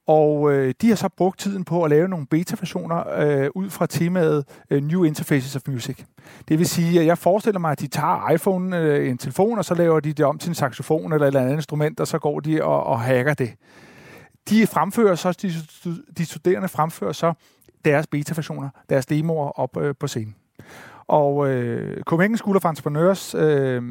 Og 0.07 0.51
øh, 0.53 0.73
de 0.81 0.89
har 0.89 0.95
så 0.95 1.09
brugt 1.17 1.39
tiden 1.39 1.63
på 1.63 1.83
at 1.83 1.89
lave 1.89 2.07
nogle 2.07 2.25
beta-versioner 2.25 3.03
øh, 3.17 3.49
ud 3.55 3.69
fra 3.69 3.85
temaet 3.85 4.45
øh, 4.69 4.83
New 4.83 5.03
Interfaces 5.03 5.55
of 5.55 5.61
Music. 5.67 6.03
Det 6.47 6.59
vil 6.59 6.67
sige, 6.67 6.99
at 6.99 7.05
jeg 7.05 7.17
forestiller 7.17 7.59
mig, 7.59 7.71
at 7.71 7.79
de 7.79 7.87
tager 7.87 8.29
iPhone, 8.29 8.77
øh, 8.77 9.09
en 9.09 9.17
telefon, 9.17 9.57
og 9.57 9.65
så 9.65 9.75
laver 9.75 9.99
de 9.99 10.13
det 10.13 10.25
om 10.25 10.37
til 10.37 10.49
en 10.49 10.55
saxofon 10.55 11.13
eller 11.13 11.25
et 11.25 11.27
eller 11.27 11.41
andet 11.41 11.55
instrument, 11.55 11.99
og 11.99 12.07
så 12.07 12.19
går 12.19 12.39
de 12.39 12.63
og, 12.63 12.83
og 12.83 12.99
hacker 12.99 13.33
det. 13.33 13.53
De 14.49 14.67
fremfører 14.67 15.15
så, 15.15 15.31
de, 15.31 15.51
de 16.17 16.25
studerende 16.25 16.67
fremfører 16.67 17.11
så 17.11 17.33
deres 17.85 18.07
beta-versioner, 18.07 18.69
deres 18.89 19.05
demoer 19.05 19.59
op 19.59 19.77
øh, 19.77 19.95
på 19.99 20.07
scenen. 20.07 20.35
Og 21.07 21.49
øh, 21.49 22.03
Copenhagen 22.03 22.37
School 22.37 22.55
of 22.55 22.65
Entrepreneurs, 22.65 23.35
øh, 23.35 23.83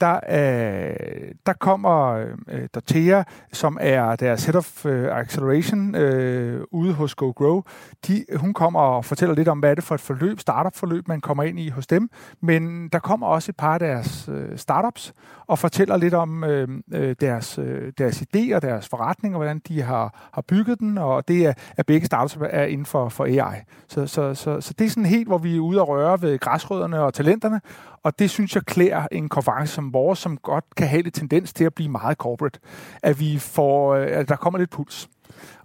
der, 0.00 0.14
øh, 0.14 1.34
der 1.46 1.52
kommer 1.52 2.26
øh, 2.48 2.68
Dortea, 2.74 3.22
som 3.52 3.78
er 3.80 4.16
deres 4.16 4.44
Head 4.44 4.56
of 4.56 4.86
øh, 4.86 5.16
Acceleration 5.16 5.94
øh, 5.94 6.64
ude 6.70 6.92
hos 6.92 7.14
GoGrow. 7.14 7.62
De, 8.06 8.24
hun 8.36 8.54
kommer 8.54 8.80
og 8.80 9.04
fortæller 9.04 9.34
lidt 9.34 9.48
om, 9.48 9.58
hvad 9.58 9.70
er 9.70 9.74
det 9.74 9.84
for 9.84 9.94
et 9.94 10.00
forløb, 10.00 10.40
startup-forløb, 10.40 11.08
man 11.08 11.20
kommer 11.20 11.42
ind 11.42 11.60
i 11.60 11.68
hos 11.68 11.86
dem. 11.86 12.10
Men 12.40 12.88
der 12.88 12.98
kommer 12.98 13.26
også 13.26 13.50
et 13.50 13.56
par 13.56 13.74
af 13.74 13.80
deres 13.80 14.28
øh, 14.32 14.58
startups 14.58 15.12
og 15.46 15.58
fortæller 15.58 15.96
lidt 15.96 16.14
om 16.14 16.44
øh, 16.44 16.68
øh 16.94 17.16
deres, 17.20 17.58
øh, 17.58 17.92
deres 17.98 18.22
idéer, 18.22 18.58
deres 18.58 18.88
forretninger, 18.88 19.38
hvordan 19.38 19.60
de 19.68 19.82
har, 19.82 20.30
har 20.32 20.42
bygget 20.42 20.78
den, 20.78 20.98
og 20.98 21.28
det 21.28 21.46
er, 21.46 21.52
at 21.76 21.86
begge 21.86 22.06
startups 22.06 22.38
er 22.50 22.64
inden 22.64 22.86
for, 22.86 23.08
for 23.08 23.24
AI. 23.24 23.60
Så, 23.88 24.06
så, 24.06 24.34
så, 24.34 24.60
så 24.60 24.74
det 24.78 24.84
er 24.84 24.90
sådan 24.90 25.06
helt, 25.06 25.28
hvor 25.28 25.38
vi 25.38 25.56
er 25.56 25.60
ude 25.60 25.80
og 25.80 25.88
røre 25.88 26.22
ved 26.22 26.38
græs 26.38 26.61
græsrødderne 26.62 27.00
og 27.00 27.14
talenterne, 27.14 27.60
og 28.02 28.18
det 28.18 28.30
synes 28.30 28.54
jeg 28.54 28.62
klæder 28.62 29.06
en 29.12 29.28
konference 29.28 29.74
som 29.74 29.92
vores, 29.92 30.18
som 30.18 30.36
godt 30.36 30.64
kan 30.76 30.88
have 30.88 31.02
lidt 31.02 31.14
tendens 31.14 31.52
til 31.52 31.64
at 31.64 31.74
blive 31.74 31.88
meget 31.88 32.18
corporate. 32.18 32.60
At 33.02 33.20
vi 33.20 33.38
får, 33.38 33.94
øh, 33.94 34.06
at 34.10 34.28
der 34.28 34.36
kommer 34.36 34.58
lidt 34.58 34.70
puls. 34.70 35.08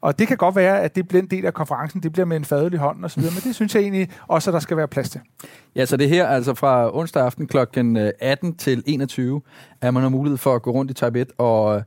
Og 0.01 0.19
det 0.19 0.27
kan 0.27 0.37
godt 0.37 0.55
være, 0.55 0.81
at 0.81 0.95
det 0.95 1.07
bliver 1.07 1.21
en 1.21 1.29
del 1.29 1.45
af 1.45 1.53
konferencen, 1.53 2.03
det 2.03 2.11
bliver 2.11 2.25
med 2.25 2.37
en 2.37 2.45
fadelig 2.45 2.79
hånd 2.79 3.03
og 3.03 3.11
så 3.11 3.19
videre, 3.19 3.33
men 3.33 3.41
det 3.43 3.55
synes 3.55 3.75
jeg 3.75 3.81
egentlig 3.81 4.09
også, 4.27 4.49
at 4.49 4.53
der 4.53 4.59
skal 4.59 4.77
være 4.77 4.87
plads 4.87 5.09
til. 5.09 5.21
Ja, 5.75 5.85
så 5.85 5.97
det 5.97 6.09
her 6.09 6.27
altså 6.27 6.53
fra 6.53 6.97
onsdag 6.97 7.23
aften 7.23 7.47
kl. 7.47 7.57
18 7.57 8.49
øh, 8.49 8.55
til 8.57 8.83
21, 8.85 9.41
at 9.81 9.93
man 9.93 10.03
har 10.03 10.09
mulighed 10.09 10.37
for 10.37 10.55
at 10.55 10.61
gå 10.61 10.71
rundt 10.71 10.91
i 10.91 10.93
Type 10.93 11.21
1, 11.21 11.31
og 11.37 11.77
øh, 11.77 11.83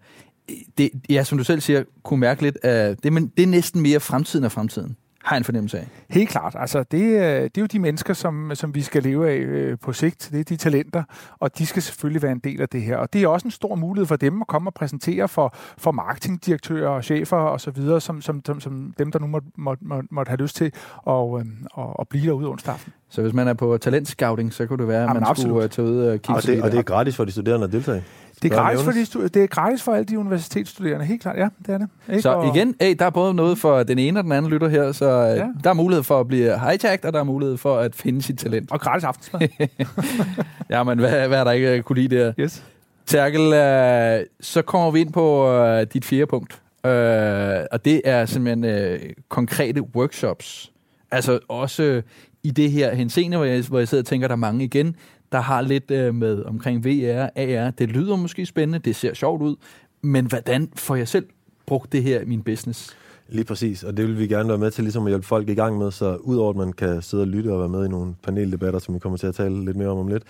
det, 0.79 0.91
ja, 1.11 1.25
som 1.25 1.39
du 1.39 1.45
selv 1.45 1.61
siger, 1.61 1.83
kunne 2.03 2.21
mærke 2.21 2.43
lidt 2.43 2.59
at 2.63 3.03
det, 3.03 3.13
men 3.13 3.33
det 3.37 3.43
er 3.43 3.47
næsten 3.47 3.81
mere 3.81 4.01
fremtiden 4.01 4.45
af 4.45 4.53
fremtiden 4.53 4.97
har 5.25 5.37
en 5.37 5.45
fornemmelse 5.45 5.79
af. 5.79 5.89
Helt 6.11 6.29
klart. 6.29 6.57
Altså, 6.59 6.79
det, 6.79 6.91
det 6.91 7.59
er 7.59 7.61
jo 7.61 7.67
de 7.67 7.79
mennesker, 7.79 8.15
som, 8.15 8.51
som 8.55 8.75
vi 8.75 8.83
skal 8.83 9.03
leve 9.03 9.31
af 9.31 9.37
øh, 9.37 9.79
på 9.79 9.93
sigt. 9.93 10.29
Det 10.33 10.41
er 10.41 10.45
de 10.45 10.57
talenter, 10.57 11.03
og 11.39 11.59
de 11.59 11.67
skal 11.67 11.83
selvfølgelig 11.83 12.23
være 12.23 12.33
en 12.33 12.39
del 12.39 12.61
af 12.61 12.69
det 12.69 12.83
her. 12.83 12.97
Og 12.97 13.13
det 13.13 13.23
er 13.23 13.29
også 13.29 13.47
en 13.47 13.51
stor 13.51 13.75
mulighed 13.75 14.07
for 14.07 14.17
dem 14.17 14.41
at 14.41 14.47
komme 14.47 14.71
og 14.71 14.75
præsentere 14.75 15.29
for, 15.29 15.55
for 15.79 15.93
marketingdirektører 15.93 16.89
og 16.89 17.05
chefer 17.05 17.37
og 17.37 17.61
så 17.61 17.71
videre, 17.71 18.01
som, 18.01 18.23
som, 18.23 18.43
som, 18.47 18.61
som 18.61 18.95
dem, 18.99 19.13
der 19.13 19.19
nu 19.19 19.27
måtte, 19.27 19.49
måtte, 19.57 19.85
måtte, 19.85 20.09
måtte 20.11 20.31
have 20.31 20.39
lyst 20.39 20.57
til 20.57 20.73
at, 21.07 21.15
øh, 21.39 21.45
at, 21.79 21.85
at 22.01 22.09
blive 22.09 22.27
derude 22.27 22.49
onsdag 22.49 22.75
aften. 22.75 22.93
Så 23.09 23.23
hvis 23.23 23.33
man 23.35 23.49
er 23.49 23.55
på 23.55 23.79
talentscouting, 23.79 24.53
så 24.53 24.67
kunne 24.67 24.79
det 24.79 24.89
være, 24.89 25.03
at 25.03 25.09
Jamen, 25.09 25.21
man 25.21 25.31
absolut. 25.31 25.51
skulle 25.51 25.69
tage 25.69 25.89
ud 25.89 26.07
og 26.07 26.13
kigge 26.13 26.35
Og 26.35 26.43
det, 26.43 26.63
og 26.63 26.73
det 26.73 26.79
er 26.79 26.83
gratis 26.83 27.17
for 27.17 27.25
de 27.25 27.33
studerende 27.33 27.65
at 27.65 27.73
deltage. 27.73 28.05
Det 28.43 28.53
er, 28.53 28.57
gratis 28.57 29.11
for 29.11 29.21
de, 29.21 29.29
det 29.29 29.43
er 29.43 29.47
gratis 29.47 29.83
for 29.83 29.93
alle 29.93 30.05
de 30.05 30.19
universitetsstuderende, 30.19 31.05
helt 31.07 31.23
klart. 31.23 31.37
Ja, 31.39 31.49
det 31.67 31.75
er 31.75 31.79
det. 31.79 31.89
Ikke? 32.09 32.23
Så 32.23 32.31
Og- 32.33 32.57
igen, 32.57 32.75
hey, 32.81 32.95
der 32.99 33.05
er 33.07 33.11
både 33.11 33.35
noget 33.35 33.59
for 33.59 33.83
den 33.83 33.99
ene 33.99 34.21
og 34.21 34.25
den 34.25 34.33
anden 34.33 34.51
lytter 34.53 34.69
her, 34.69 34.93
så 34.93 35.09
ja. 35.11 35.35
Ja. 35.35 35.47
der 35.65 35.71
er 35.71 35.75
mulighed 35.75 36.03
for 36.03 36.21
at 36.21 36.29
blive 36.29 36.59
hijacked, 36.59 37.05
og 37.05 37.13
der 37.13 37.19
er 37.21 37.25
mulighed 37.25 37.57
for 37.57 37.77
at 37.79 37.95
finde 37.95 38.23
sit 38.23 38.39
talent. 38.39 38.71
Og 38.73 38.81
gratis 38.81 39.05
aftensmad. 39.05 39.49
Ja, 40.71 40.83
men 40.83 40.99
hvad, 40.99 41.29
hvad 41.29 41.39
er 41.41 41.45
der 41.45 41.51
ikke 41.51 41.77
øh, 41.77 41.83
kunne 41.83 42.01
lide 42.03 42.17
der? 42.17 42.33
yes. 42.39 42.65
Terkel, 43.07 43.53
øh, 43.53 44.27
så 44.41 44.63
kommer 44.63 44.91
vi 44.91 45.01
ind 45.01 45.13
på 45.13 45.53
øh, 45.53 45.87
dit 45.95 46.05
fjerde 46.05 46.27
punkt, 46.27 46.53
øh, 46.87 47.61
og 47.73 47.85
det 47.85 48.01
er 48.05 48.27
simpelthen 48.27 48.65
øh, 48.65 49.01
konkrete 49.29 49.83
workshops. 49.97 50.71
Altså 51.11 51.39
også 51.49 51.83
øh, 51.83 52.03
i 52.43 52.51
det 52.51 52.71
her 52.71 52.95
henseende, 52.95 53.37
hvor 53.37 53.47
jeg, 53.47 53.65
hvor 53.69 53.79
jeg 53.79 53.89
sidder 53.89 54.03
og 54.03 54.07
tænker, 54.07 54.29
der 54.29 54.33
er 54.35 54.37
mange 54.37 54.65
igen, 54.65 54.97
der 55.33 55.41
har 55.41 55.61
lidt 55.61 55.91
øh, 55.91 56.15
med 56.15 56.45
omkring 56.45 56.85
VR, 56.85 57.29
AR. 57.37 57.71
Det 57.71 57.89
lyder 57.89 58.17
måske 58.17 58.47
spændende, 58.47 58.79
det 58.79 58.97
ser 58.97 59.15
sjovt 59.15 59.43
ud, 59.43 59.57
men 60.03 60.27
hvordan 60.27 60.71
får 60.77 60.97
jeg 60.97 61.09
selv 61.09 61.27
brugt 61.67 61.93
det 61.93 62.03
her 62.03 62.21
i 62.21 62.25
min 62.25 62.43
business? 62.43 62.97
Lige 63.29 63.45
præcis, 63.45 63.85
og 63.85 63.97
det 63.97 64.07
vil 64.07 64.19
vi 64.19 64.27
gerne 64.27 64.49
være 64.49 64.59
med 64.59 64.71
til 64.71 64.85
ligesom 64.85 65.07
at 65.07 65.11
hjælpe 65.11 65.27
folk 65.27 65.49
i 65.49 65.55
gang 65.55 65.79
med, 65.79 65.91
så 65.91 66.17
udover 66.17 66.51
at 66.51 66.57
man 66.57 66.73
kan 66.73 67.03
sidde 67.03 67.23
og 67.23 67.27
lytte 67.27 67.53
og 67.53 67.61
være 67.61 67.69
med 67.69 67.85
i 67.85 67.89
nogle 67.89 68.15
paneldebatter, 68.23 68.79
som 68.79 68.95
vi 68.95 68.99
kommer 68.99 69.19
til 69.19 69.27
at 69.27 69.35
tale 69.35 69.65
lidt 69.65 69.77
mere 69.77 69.89
om 69.89 69.99
om 69.99 70.09
lidt, 70.09 70.23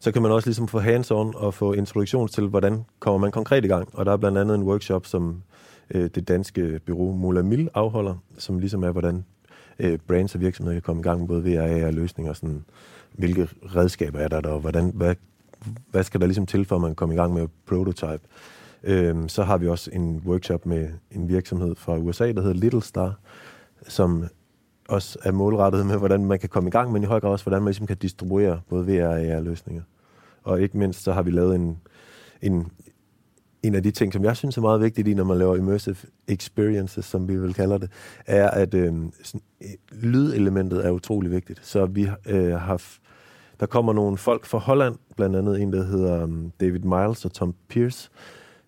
så 0.00 0.12
kan 0.12 0.22
man 0.22 0.30
også 0.30 0.48
ligesom 0.48 0.68
få 0.68 0.80
hands-on 0.80 1.36
og 1.36 1.54
få 1.54 1.72
introduktion 1.72 2.28
til, 2.28 2.46
hvordan 2.46 2.84
kommer 2.98 3.18
man 3.18 3.30
konkret 3.30 3.64
i 3.64 3.68
gang. 3.68 3.88
Og 3.92 4.06
der 4.06 4.12
er 4.12 4.16
blandt 4.16 4.38
andet 4.38 4.54
en 4.54 4.62
workshop, 4.62 5.06
som 5.06 5.42
øh, 5.90 6.10
det 6.14 6.28
danske 6.28 6.80
bureau 6.86 7.14
Mola 7.14 7.42
Mil 7.42 7.68
afholder, 7.74 8.14
som 8.38 8.58
ligesom 8.58 8.82
er, 8.82 8.90
hvordan 8.90 9.24
øh, 9.78 9.98
brands 10.06 10.34
og 10.34 10.40
virksomheder 10.40 10.74
kan 10.74 10.82
komme 10.82 11.00
i 11.00 11.02
gang 11.02 11.20
med 11.20 11.28
både 11.28 11.44
VR 11.44 11.86
og 11.86 11.92
løsninger, 11.92 12.30
og 12.30 12.36
sådan, 12.36 12.64
hvilke 13.18 13.48
redskaber 13.76 14.18
er 14.18 14.28
der 14.28 14.40
der, 14.40 14.48
og 14.48 14.60
hvordan, 14.60 14.90
hvad, 14.94 15.14
hvad 15.90 16.04
skal 16.04 16.20
der 16.20 16.26
ligesom 16.26 16.46
til, 16.46 16.64
for 16.64 16.76
at 16.76 16.82
man 16.82 16.94
kommer 16.94 17.14
i 17.14 17.18
gang 17.18 17.34
med 17.34 17.48
prototype. 17.66 18.20
Øhm, 18.82 19.28
så 19.28 19.42
har 19.42 19.58
vi 19.58 19.68
også 19.68 19.90
en 19.92 20.22
workshop 20.26 20.66
med 20.66 20.88
en 21.10 21.28
virksomhed 21.28 21.74
fra 21.74 21.98
USA, 21.98 22.32
der 22.32 22.42
hedder 22.42 22.54
Little 22.54 22.82
Star, 22.82 23.18
som 23.88 24.24
også 24.88 25.18
er 25.24 25.32
målrettet 25.32 25.86
med, 25.86 25.98
hvordan 25.98 26.24
man 26.24 26.38
kan 26.38 26.48
komme 26.48 26.68
i 26.68 26.70
gang, 26.70 26.92
men 26.92 27.02
i 27.02 27.06
høj 27.06 27.20
grad 27.20 27.30
også, 27.30 27.44
hvordan 27.44 27.62
man 27.62 27.68
ligesom 27.68 27.86
kan 27.86 27.96
distribuere 27.96 28.60
både 28.68 28.86
VR 28.86 29.06
og 29.06 29.18
AR-løsninger. 29.18 29.82
Og 30.42 30.62
ikke 30.62 30.78
mindst, 30.78 31.02
så 31.02 31.12
har 31.12 31.22
vi 31.22 31.30
lavet 31.30 31.54
en, 31.54 31.78
en, 32.42 32.66
en 33.62 33.74
af 33.74 33.82
de 33.82 33.90
ting, 33.90 34.12
som 34.12 34.24
jeg 34.24 34.36
synes 34.36 34.56
er 34.56 34.60
meget 34.60 34.80
vigtigt 34.80 35.08
i, 35.08 35.14
når 35.14 35.24
man 35.24 35.38
laver 35.38 35.56
immersive 35.56 35.96
experiences, 36.28 37.04
som 37.04 37.28
vi 37.28 37.36
vil 37.36 37.54
kalde 37.54 37.78
det, 37.78 37.90
er, 38.26 38.50
at 38.50 38.74
øhm, 38.74 39.06
øh, 39.06 39.12
sådan, 39.22 39.40
lydelementet 39.92 40.86
er 40.86 40.90
utrolig 40.90 41.30
vigtigt. 41.30 41.60
Så 41.62 41.86
vi 41.86 42.08
øh, 42.26 42.52
har... 42.52 42.82
Der 43.60 43.66
kommer 43.66 43.92
nogle 43.92 44.16
folk 44.16 44.46
fra 44.46 44.58
Holland, 44.58 44.96
blandt 45.16 45.36
andet 45.36 45.60
en, 45.62 45.72
der 45.72 45.84
hedder 45.84 46.22
um, 46.24 46.52
David 46.60 46.80
Miles 46.80 47.24
og 47.24 47.32
Tom 47.32 47.54
Pierce, 47.68 48.10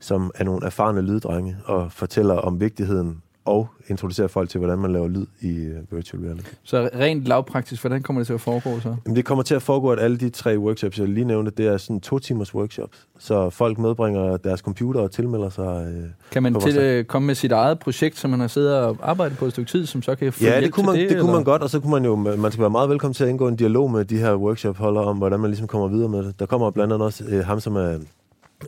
som 0.00 0.30
er 0.34 0.44
nogle 0.44 0.66
erfarne 0.66 1.00
lyddrenge 1.00 1.56
og 1.64 1.92
fortæller 1.92 2.34
om 2.34 2.60
vigtigheden 2.60 3.22
og 3.48 3.68
introducerer 3.88 4.28
folk 4.28 4.50
til, 4.50 4.58
hvordan 4.58 4.78
man 4.78 4.92
laver 4.92 5.08
lyd 5.08 5.26
i 5.40 5.66
uh, 5.66 5.96
virtual 5.96 6.22
reality. 6.22 6.48
Så 6.62 6.90
rent 6.94 7.24
lavpraktisk, 7.24 7.82
hvordan 7.82 8.02
kommer 8.02 8.20
det 8.20 8.26
til 8.26 8.34
at 8.34 8.40
foregå 8.40 8.80
så? 8.80 8.96
Jamen, 9.06 9.16
det 9.16 9.24
kommer 9.24 9.44
til 9.44 9.54
at 9.54 9.62
foregå, 9.62 9.90
at 9.90 10.00
alle 10.00 10.16
de 10.16 10.30
tre 10.30 10.58
workshops, 10.58 10.98
jeg 10.98 11.08
lige 11.08 11.24
nævnte, 11.24 11.52
det 11.56 11.66
er 11.66 11.76
sådan 11.76 12.00
to 12.00 12.18
timers 12.18 12.54
workshops. 12.54 13.06
Så 13.18 13.50
folk 13.50 13.78
medbringer 13.78 14.36
deres 14.36 14.60
computer 14.60 15.00
og 15.00 15.10
tilmelder 15.10 15.48
sig. 15.48 15.94
Øh. 15.94 16.04
Kan 16.32 16.42
man 16.42 16.60
til, 16.60 16.78
øh, 16.78 17.04
komme 17.04 17.26
med 17.26 17.34
sit 17.34 17.52
eget 17.52 17.78
projekt, 17.78 18.18
som 18.18 18.30
man 18.30 18.40
har 18.40 18.46
siddet 18.46 18.74
og 18.74 18.96
arbejdet 19.02 19.38
på 19.38 19.44
et 19.44 19.52
stykke 19.52 19.70
tid, 19.70 19.86
som 19.86 20.02
så 20.02 20.14
kan 20.14 20.32
få 20.32 20.44
Ja, 20.44 20.60
det 20.60 20.72
kunne, 20.72 20.86
man, 20.86 20.94
det, 20.94 21.10
det 21.10 21.20
kunne 21.20 21.32
man 21.32 21.44
godt, 21.44 21.62
og 21.62 21.70
så 21.70 21.80
kunne 21.80 21.90
man 21.90 22.04
jo, 22.04 22.16
man 22.16 22.52
skal 22.52 22.60
være 22.60 22.70
meget 22.70 22.90
velkommen 22.90 23.14
til 23.14 23.24
at 23.24 23.30
indgå 23.30 23.48
en 23.48 23.56
dialog 23.56 23.90
med 23.90 24.04
de 24.04 24.16
her 24.18 24.34
workshop-holdere 24.34 25.04
om, 25.04 25.16
hvordan 25.16 25.40
man 25.40 25.50
ligesom 25.50 25.66
kommer 25.66 25.88
videre 25.88 26.08
med 26.08 26.22
det. 26.22 26.40
Der 26.40 26.46
kommer 26.46 26.70
blandt 26.70 26.92
andet 26.92 27.06
også 27.06 27.24
øh, 27.28 27.44
ham, 27.44 27.60
som 27.60 27.76
er 27.76 27.98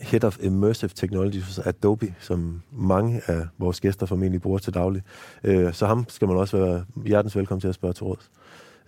Head 0.02 0.24
of 0.24 0.38
Immersive 0.42 0.90
Technology 0.94 1.42
hos 1.42 1.58
Adobe, 1.58 2.14
som 2.20 2.62
mange 2.72 3.20
af 3.26 3.46
vores 3.58 3.80
gæster 3.80 4.06
formentlig 4.06 4.40
bruger 4.40 4.58
til 4.58 4.74
daglig. 4.74 5.02
Øh, 5.44 5.72
så 5.72 5.86
ham 5.86 6.04
skal 6.08 6.28
man 6.28 6.36
også 6.36 6.56
være 6.56 6.84
hjertens 7.06 7.36
velkommen 7.36 7.60
til 7.60 7.68
at 7.68 7.74
spørge 7.74 7.94
til 7.94 8.04
råds. 8.04 8.30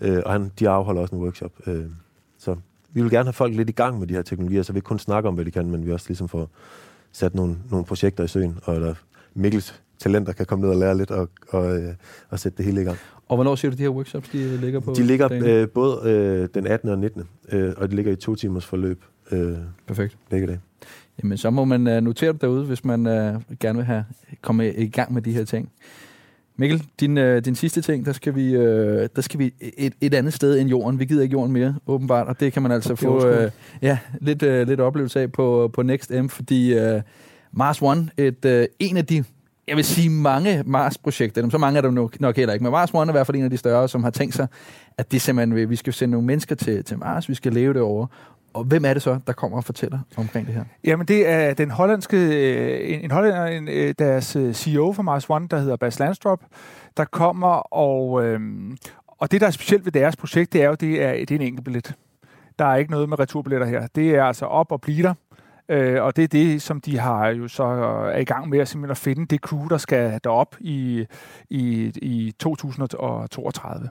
Øh, 0.01 0.23
og 0.27 0.33
han, 0.33 0.53
de 0.59 0.69
afholder 0.69 1.03
også 1.03 1.15
en 1.15 1.23
workshop. 1.23 1.53
Øh, 1.67 1.85
så 2.39 2.57
vi 2.93 3.03
vil 3.03 3.11
gerne 3.11 3.25
have 3.25 3.33
folk 3.33 3.57
lidt 3.57 3.69
i 3.69 3.73
gang 3.73 3.99
med 3.99 4.07
de 4.07 4.15
her 4.15 4.23
teknologier, 4.23 4.63
så 4.63 4.73
vi 4.73 4.77
ikke 4.77 4.87
kun 4.87 4.99
snakker 4.99 5.29
om, 5.29 5.35
hvad 5.35 5.45
de 5.45 5.51
kan, 5.51 5.71
men 5.71 5.87
vi 5.87 5.93
også 5.93 6.07
ligesom 6.09 6.29
får 6.29 6.51
sat 7.13 7.35
nogle, 7.35 7.57
nogle 7.71 7.87
projekter 7.87 8.25
i 8.25 8.29
søen, 8.29 8.59
og 8.65 8.81
der 8.81 8.95
Mikkels 9.35 9.83
talenter 9.99 10.33
kan 10.33 10.47
komme 10.47 10.63
ned 10.63 10.71
og 10.71 10.77
lære 10.81 10.97
lidt 10.97 11.11
og, 11.11 11.29
og, 11.49 11.81
øh, 11.81 11.95
og 12.29 12.39
sætte 12.39 12.57
det 12.57 12.65
hele 12.65 12.81
i 12.81 12.85
gang. 12.85 12.99
Og 13.29 13.37
hvornår 13.37 13.55
siger 13.55 13.71
du, 13.71 13.77
de 13.77 13.83
her 13.83 13.89
workshops, 13.89 14.29
de 14.29 14.57
ligger 14.57 14.81
på? 14.81 14.95
De 14.97 15.03
ligger 15.03 15.29
dagen? 15.29 15.45
øh, 15.45 15.69
både 15.69 16.11
øh, 16.11 16.49
den 16.55 16.67
18. 16.67 16.89
og 16.89 16.99
19. 16.99 17.29
Øh, 17.53 17.73
og 17.77 17.91
de 17.91 17.97
ligger 17.97 18.13
i 18.13 18.17
to 18.17 18.35
timers 18.35 18.67
forløb 18.67 19.05
øh, 19.31 19.57
Perfekt. 19.87 20.19
begge 20.31 20.47
dage. 20.47 20.61
Jamen, 21.23 21.39
så 21.39 21.51
må 21.51 21.65
man 21.65 21.87
uh, 21.87 22.05
notere 22.05 22.33
det 22.33 22.41
derude, 22.41 22.65
hvis 22.65 22.85
man 22.85 23.07
uh, 23.07 23.57
gerne 23.61 23.77
vil 23.77 23.85
have 23.85 24.05
komme 24.41 24.75
i 24.75 24.89
gang 24.89 25.13
med 25.13 25.23
de 25.23 25.33
her 25.33 25.45
ting. 25.45 25.69
Mikkel, 26.57 26.83
din, 27.01 27.19
uh, 27.19 27.39
din 27.39 27.55
sidste 27.55 27.81
ting, 27.81 28.07
der 28.07 28.13
skal 28.13 28.35
vi, 28.35 28.57
uh, 28.57 28.63
der 29.17 29.21
skal 29.21 29.39
vi 29.39 29.55
et, 29.79 29.93
et 30.01 30.15
andet 30.15 30.33
sted 30.35 30.61
end 30.61 30.71
jorden. 30.71 30.99
Vi 30.99 31.05
gider 31.05 31.23
ikke 31.23 31.33
jorden 31.33 31.53
mere, 31.53 31.75
åbenbart, 31.87 32.27
og 32.27 32.41
det 32.41 32.53
kan 32.53 32.63
man 32.63 32.73
altså 32.73 32.95
få 32.95 33.43
uh, 33.45 33.51
ja, 33.83 33.99
lidt, 34.21 34.43
uh, 34.43 34.69
lidt 34.69 34.81
oplevelse 34.81 35.21
af 35.21 35.33
på, 35.33 35.71
på 35.73 35.83
Next 35.83 36.11
M, 36.11 36.27
fordi 36.27 36.79
uh, 36.95 37.01
Mars 37.53 37.83
One, 37.83 38.09
et, 38.17 38.45
uh, 38.45 38.65
en 38.79 38.97
af 38.97 39.07
de, 39.07 39.25
jeg 39.69 39.77
vil 39.77 39.85
sige 39.85 40.11
mange 40.11 40.63
Mars-projekter, 40.67 41.51
så 41.51 41.59
mange 41.59 41.79
er 41.79 41.83
der 41.83 41.91
nok, 41.91 42.21
nok 42.21 42.37
heller 42.37 42.53
ikke, 42.53 42.63
men 42.63 42.71
Mars 42.71 42.91
One 42.95 43.09
er 43.09 43.13
i 43.13 43.17
hvert 43.17 43.27
fald 43.27 43.37
en 43.37 43.45
af 43.45 43.51
de 43.51 43.57
større, 43.57 43.89
som 43.89 44.03
har 44.03 44.11
tænkt 44.11 44.35
sig, 44.35 44.47
at 44.99 45.13
det 45.13 45.21
simpelthen, 45.21 45.71
vi 45.71 45.77
skal 45.77 45.93
sende 45.93 46.13
nogle 46.13 46.27
mennesker 46.27 46.55
til, 46.55 46.85
til 46.85 46.99
Mars, 46.99 47.29
vi 47.29 47.35
skal 47.35 47.53
leve 47.53 47.75
det 47.75 47.83
over. 47.83 48.07
Og 48.55 48.65
hvem 48.65 48.85
er 48.85 48.95
det 48.95 49.03
så, 49.03 49.19
der 49.27 49.33
kommer 49.33 49.57
og 49.57 49.65
fortæller 49.65 49.99
omkring 50.17 50.47
det 50.47 50.55
her? 50.55 50.65
Jamen, 50.85 51.07
det 51.07 51.29
er 51.29 51.55
den 51.55 51.71
hollandske, 51.71 52.17
øh, 52.17 52.95
en, 52.95 53.01
en 53.01 53.11
hollænder, 53.11 53.47
en, 53.47 53.69
øh, 53.69 53.95
deres 53.99 54.37
øh, 54.37 54.55
CEO 54.55 54.93
for 54.93 55.03
Mars 55.03 55.31
One, 55.31 55.49
der 55.49 55.59
hedder 55.59 55.77
Bas 55.77 55.99
Landstrup, 55.99 56.41
der 56.97 57.05
kommer, 57.05 57.75
og, 57.75 58.25
øhm, 58.25 58.77
og 59.07 59.31
det, 59.31 59.41
der 59.41 59.47
er 59.47 59.51
specielt 59.51 59.85
ved 59.85 59.93
deres 59.93 60.17
projekt, 60.17 60.53
det 60.53 60.63
er 60.63 60.67
jo, 60.67 60.75
det 60.75 61.03
er, 61.03 61.13
det 61.13 61.31
er 61.31 61.35
en 61.35 61.43
enkelt 61.43 61.65
billet. 61.65 61.95
Der 62.59 62.65
er 62.65 62.77
ikke 62.77 62.91
noget 62.91 63.09
med 63.09 63.21
returbilletter 63.21 63.67
her. 63.67 63.87
Det 63.95 64.11
er 64.11 64.25
altså 64.25 64.47
op 64.47 64.73
og 64.73 64.81
blive 64.81 65.03
der. 65.03 65.15
Øh, 65.69 66.03
og 66.03 66.17
det 66.17 66.25
er 66.25 66.29
det, 66.29 66.63
som 66.63 66.81
de 66.81 66.99
har 66.99 67.29
jo 67.29 67.49
så 67.49 67.65
er 68.15 68.19
i 68.19 68.25
gang 68.25 68.49
med 68.49 68.59
at 68.59 68.69
simpelthen 68.69 68.91
at 68.91 68.97
finde 68.97 69.27
det 69.27 69.41
crew, 69.41 69.69
der 69.69 69.79
skal 69.79 70.21
derop 70.25 70.57
i, 70.61 71.07
i, 71.51 71.93
i 72.03 72.35
2032. 72.39 73.91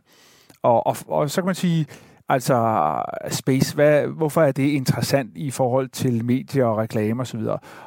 Og, 0.64 0.88
og, 0.88 0.96
og 1.08 1.30
så 1.30 1.42
kan 1.42 1.46
man 1.46 1.56
sige, 1.56 1.86
altså 2.32 3.02
space, 3.30 3.76
hvad, 3.76 4.08
hvorfor 4.08 4.42
er 4.42 4.52
det 4.52 4.64
interessant 4.64 5.32
i 5.38 5.52
forhold 5.52 5.90
til 5.90 6.26
medier 6.26 6.66
og 6.66 6.78
reklame 6.78 7.22
osv.? 7.22 7.40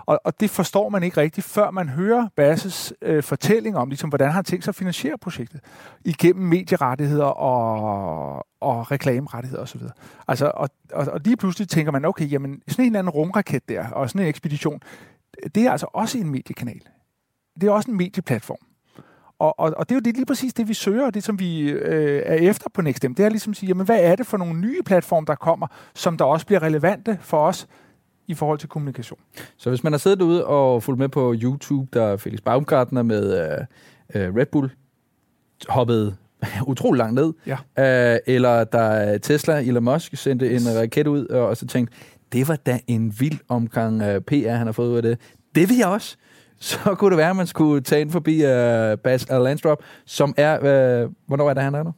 Og, 0.07 0.21
og 0.25 0.41
det 0.41 0.51
forstår 0.51 0.89
man 0.89 1.03
ikke 1.03 1.17
rigtigt, 1.17 1.47
før 1.47 1.71
man 1.71 1.89
hører 1.89 2.29
Basses 2.37 2.93
øh, 3.03 3.23
fortælling 3.23 3.77
om, 3.77 3.89
ligesom, 3.89 4.09
hvordan 4.09 4.27
han 4.27 4.35
har 4.35 4.43
tænkt 4.43 4.65
sig 4.65 4.71
at 4.71 4.77
finansiere 4.77 5.19
projektet 5.19 5.61
igennem 6.05 6.49
medierettigheder 6.49 7.25
og, 7.25 8.47
og 8.61 8.91
reklamerettigheder 8.91 9.63
osv. 9.63 9.81
Altså, 10.29 10.53
og, 10.55 10.69
og, 10.93 11.07
og 11.07 11.21
lige 11.25 11.37
pludselig 11.37 11.69
tænker 11.69 11.93
man, 11.93 12.05
okay, 12.05 12.33
jamen 12.33 12.63
sådan 12.69 12.85
en 12.85 12.87
eller 12.87 12.99
anden 12.99 13.11
rumraket 13.11 13.69
der, 13.69 13.89
og 13.89 14.09
sådan 14.09 14.23
en 14.23 14.29
ekspedition, 14.29 14.81
det 15.55 15.67
er 15.67 15.71
altså 15.71 15.87
også 15.93 16.19
en 16.19 16.31
mediekanal. 16.31 16.81
Det 17.61 17.67
er 17.67 17.71
også 17.71 17.91
en 17.91 17.97
medieplatform. 17.97 18.74
Og, 19.39 19.61
og, 19.61 19.75
og 19.77 19.89
det 19.89 19.95
er 19.95 19.97
jo 19.97 20.01
det, 20.01 20.17
lige 20.17 20.27
præcis 20.27 20.55
det, 20.55 20.69
vi 20.69 20.75
søger, 20.75 21.07
og 21.07 21.15
det, 21.15 21.25
som 21.25 21.39
vi 21.39 21.61
øh, 21.71 22.23
er 22.27 22.35
efter 22.35 22.67
på 22.75 22.83
NextM. 22.83 23.15
Det 23.15 23.25
er 23.25 23.29
ligesom 23.29 23.51
at 23.51 23.57
sige, 23.57 23.69
jamen, 23.69 23.87
hvad 23.87 23.99
er 24.01 24.17
det 24.17 24.27
for 24.27 24.37
nogle 24.37 24.61
nye 24.61 24.83
platforme, 24.83 25.27
der 25.27 25.35
kommer, 25.35 25.67
som 25.95 26.17
der 26.17 26.25
også 26.25 26.47
bliver 26.47 26.63
relevante 26.63 27.19
for 27.21 27.39
os 27.39 27.67
i 28.27 28.35
forhold 28.35 28.59
til 28.59 28.69
kommunikation. 28.69 29.19
Så 29.57 29.71
hvis 29.71 29.85
man 29.85 29.93
har 29.93 29.99
siddet 29.99 30.19
derude 30.19 30.47
og 30.47 30.83
fulgt 30.83 30.99
med 30.99 31.09
på 31.09 31.35
YouTube, 31.43 31.89
der 31.93 32.05
er 32.05 32.17
Felix 32.17 32.41
Baumgartner 32.41 33.03
med 33.03 33.51
øh, 34.15 34.23
øh, 34.23 34.37
Red 34.37 34.47
Bull 34.47 34.71
hoppet 35.69 36.17
utrolig 36.67 36.99
langt 36.99 37.15
ned. 37.15 37.33
Ja. 37.47 38.15
Øh, 38.15 38.19
eller 38.27 38.65
da 38.65 39.19
Tesla, 39.19 39.61
Elon 39.61 39.85
Musk, 39.85 40.17
sendte 40.17 40.51
en 40.51 40.61
raket 40.81 41.07
ud, 41.07 41.27
og, 41.27 41.47
og 41.47 41.57
så 41.57 41.67
tænkte, 41.67 41.97
det 42.33 42.49
var 42.49 42.57
da 42.57 42.79
en 42.87 43.15
vild 43.21 43.39
omgang 43.49 44.03
uh, 44.03 44.23
PR, 44.23 44.51
han 44.51 44.67
har 44.67 44.73
fået 44.73 44.89
ud 44.89 44.97
af 44.97 45.03
det. 45.03 45.19
Det 45.55 45.69
vil 45.69 45.77
jeg 45.77 45.87
også. 45.87 46.17
Så 46.65 46.95
kunne 46.95 47.11
det 47.11 47.19
være, 47.19 47.31
at 47.31 47.37
man 47.37 47.47
skulle 47.47 47.81
tage 47.81 48.01
ind 48.01 48.11
forbi 48.11 48.35
uh, 48.45 48.99
Bas 49.05 49.27
Landstrop, 49.31 49.83
som 50.07 50.35
er... 50.37 50.59
Uh, 51.05 51.13
hvornår 51.27 51.51
er 51.51 51.55
det, 51.55 51.63
han 51.63 51.75
er 51.75 51.83
nu? 51.83 51.93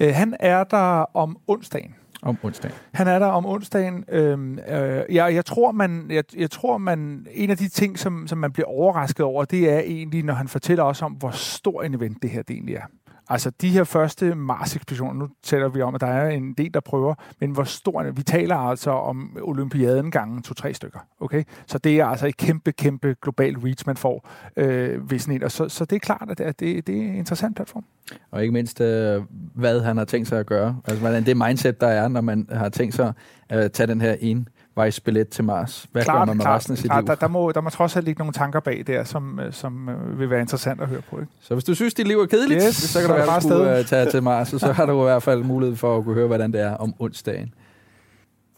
Øh, 0.00 0.14
han 0.14 0.36
er 0.40 0.64
der 0.64 1.16
om 1.16 1.36
onsdagen. 1.46 1.94
Om 2.22 2.38
onsdagen. 2.42 2.74
Han 2.92 3.08
er 3.08 3.18
der 3.18 3.26
om 3.26 3.46
onsdagen. 3.46 4.04
Øhm, 4.08 4.58
øh, 4.58 5.14
jeg, 5.14 5.34
jeg, 5.34 5.44
tror, 5.44 5.72
man, 5.72 6.06
jeg, 6.10 6.24
jeg 6.36 6.50
tror, 6.50 6.78
man 6.78 7.26
en 7.30 7.50
af 7.50 7.56
de 7.56 7.68
ting, 7.68 7.98
som, 7.98 8.26
som 8.26 8.38
man 8.38 8.52
bliver 8.52 8.66
overrasket 8.68 9.26
over, 9.26 9.44
det 9.44 9.70
er 9.70 9.78
egentlig, 9.78 10.22
når 10.22 10.34
han 10.34 10.48
fortæller 10.48 10.84
os 10.84 11.02
om, 11.02 11.12
hvor 11.12 11.30
stor 11.30 11.82
en 11.82 11.94
event 11.94 12.22
det 12.22 12.30
her 12.30 12.42
det 12.42 12.54
egentlig 12.54 12.74
er. 12.74 12.86
Altså 13.28 13.50
de 13.50 13.68
her 13.68 13.84
første 13.84 14.34
Mars-ekspeditioner, 14.34 15.12
nu 15.12 15.28
taler 15.42 15.68
vi 15.68 15.82
om, 15.82 15.94
at 15.94 16.00
der 16.00 16.06
er 16.06 16.30
en 16.30 16.52
del, 16.52 16.74
der 16.74 16.80
prøver, 16.80 17.14
men 17.40 17.50
hvor 17.50 17.64
stor 17.64 18.10
Vi 18.10 18.22
taler 18.22 18.56
altså 18.56 18.90
om 18.90 19.36
olympiaden 19.42 20.10
gangen 20.10 20.42
to-tre 20.42 20.74
stykker. 20.74 20.98
Okay? 21.20 21.44
Så 21.66 21.78
det 21.78 22.00
er 22.00 22.06
altså 22.06 22.26
et 22.26 22.36
kæmpe, 22.36 22.72
kæmpe 22.72 23.16
global 23.22 23.56
reach, 23.56 23.84
man 23.86 23.96
får 23.96 24.28
øh, 24.56 25.10
ved 25.10 25.18
sådan 25.18 25.34
en. 25.34 25.42
Og 25.42 25.50
så, 25.50 25.68
så 25.68 25.84
det 25.84 25.96
er 25.96 26.00
klart, 26.00 26.28
at 26.30 26.38
det, 26.38 26.60
det, 26.60 26.86
det 26.86 26.96
er 26.96 27.02
en 27.02 27.14
interessant 27.14 27.56
platform. 27.56 27.84
Og 28.30 28.42
ikke 28.42 28.52
mindst, 28.52 28.80
øh, 28.80 29.22
hvad 29.54 29.80
han 29.80 29.96
har 29.96 30.04
tænkt 30.04 30.28
sig 30.28 30.40
at 30.40 30.46
gøre. 30.46 30.76
Altså, 30.84 31.00
hvordan 31.00 31.26
det 31.26 31.36
mindset, 31.36 31.80
der 31.80 31.86
er, 31.86 32.08
når 32.08 32.20
man 32.20 32.48
har 32.52 32.68
tænkt 32.68 32.94
sig 32.94 33.12
at 33.48 33.64
øh, 33.64 33.70
tage 33.70 33.86
den 33.86 34.00
her 34.00 34.16
ene 34.20 34.44
vejsbillet 34.76 35.28
til 35.28 35.44
Mars. 35.44 35.86
Hvad 35.92 36.02
klart, 36.04 36.18
gør 36.18 36.24
man 36.24 36.36
med 36.36 36.44
klart, 36.44 36.56
resten 36.56 36.72
af 36.72 36.78
sit 36.78 36.86
klart, 36.90 37.02
liv? 37.04 37.08
Der, 37.08 37.14
der, 37.14 37.28
må, 37.28 37.52
der 37.52 37.60
må 37.60 37.70
trods 37.70 37.96
alt 37.96 38.04
ligge 38.04 38.18
nogle 38.18 38.32
tanker 38.32 38.60
bag 38.60 38.84
der, 38.86 39.04
som, 39.04 39.40
øh, 39.40 39.52
som 39.52 39.88
øh, 39.88 40.18
vil 40.18 40.30
være 40.30 40.40
interessant 40.40 40.80
at 40.80 40.88
høre 40.88 41.02
på. 41.10 41.20
Ikke? 41.20 41.32
Så 41.40 41.54
hvis 41.54 41.64
du 41.64 41.74
synes, 41.74 41.94
dit 41.94 42.08
liv 42.08 42.18
er 42.20 42.26
kedeligt, 42.26 42.62
Yes, 42.66 42.74
så 42.76 42.98
kan 42.98 43.06
så 43.08 43.12
du 43.12 43.18
være, 43.18 43.26
bare 43.26 43.36
at 43.36 43.42
du 43.42 43.48
skulle 43.48 43.84
tage 43.84 44.10
til 44.10 44.22
Mars, 44.22 44.52
og 44.54 44.60
så 44.60 44.72
har 44.72 44.86
du 44.86 45.00
i 45.00 45.04
hvert 45.04 45.22
fald 45.22 45.42
mulighed 45.44 45.76
for 45.76 45.98
at 45.98 46.04
kunne 46.04 46.14
høre, 46.14 46.26
hvordan 46.26 46.52
det 46.52 46.60
er 46.60 46.74
om 46.74 46.94
onsdagen. 46.98 47.54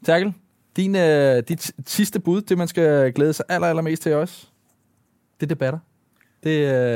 Terkel, 0.07 0.33
din, 0.77 0.97
øh, 0.97 1.43
dit 1.49 1.73
sidste 1.87 2.21
bud, 2.21 2.41
det 2.41 2.59
man 2.59 2.69
skal 2.69 3.13
glæde 3.13 3.33
sig 3.33 3.45
aller, 3.49 3.69
allermest 3.69 4.03
til 4.03 4.15
også, 4.15 4.47
det 5.41 5.47
er 5.47 5.49
debatter. 5.49 5.79
Det, 6.45 6.51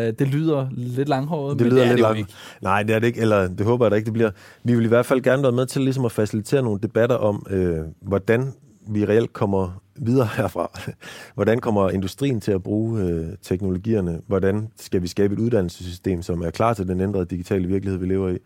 øh, 0.08 0.12
det 0.18 0.28
lyder 0.28 0.68
lidt 0.70 1.08
langhåret, 1.08 1.58
Det 1.58 1.66
men 1.66 1.72
lyder 1.72 1.82
det 1.82 1.90
er 1.90 1.94
lidt 1.94 1.96
det 1.96 2.02
jo 2.02 2.06
langt. 2.14 2.18
ikke. 2.18 2.32
Nej, 2.62 2.82
det 2.82 2.94
er 2.94 2.98
det 2.98 3.06
ikke, 3.06 3.20
eller 3.20 3.48
det 3.48 3.66
håber 3.66 3.84
jeg 3.84 3.90
da 3.90 3.96
ikke, 3.96 4.04
det 4.06 4.12
bliver. 4.12 4.30
Vi 4.64 4.74
vil 4.74 4.84
i 4.84 4.88
hvert 4.88 5.06
fald 5.06 5.20
gerne 5.22 5.42
være 5.42 5.52
med 5.52 5.66
til 5.66 5.82
ligesom 5.82 6.04
at 6.04 6.12
facilitere 6.12 6.62
nogle 6.62 6.80
debatter 6.82 7.16
om, 7.16 7.46
øh, 7.50 7.78
hvordan 8.02 8.52
vi 8.88 9.04
reelt 9.04 9.32
kommer 9.32 9.82
videre 9.96 10.28
herfra. 10.36 10.80
Hvordan 11.34 11.58
kommer 11.58 11.90
industrien 11.90 12.40
til 12.40 12.52
at 12.52 12.62
bruge 12.62 13.02
øh, 13.02 13.26
teknologierne? 13.42 14.20
Hvordan 14.26 14.68
skal 14.76 15.02
vi 15.02 15.06
skabe 15.06 15.34
et 15.34 15.40
uddannelsessystem, 15.40 16.22
som 16.22 16.42
er 16.42 16.50
klar 16.50 16.74
til 16.74 16.88
den 16.88 17.00
ændrede 17.00 17.24
digitale 17.24 17.68
virkelighed, 17.68 17.98
vi 18.00 18.06
lever 18.06 18.28
i? 18.28 18.38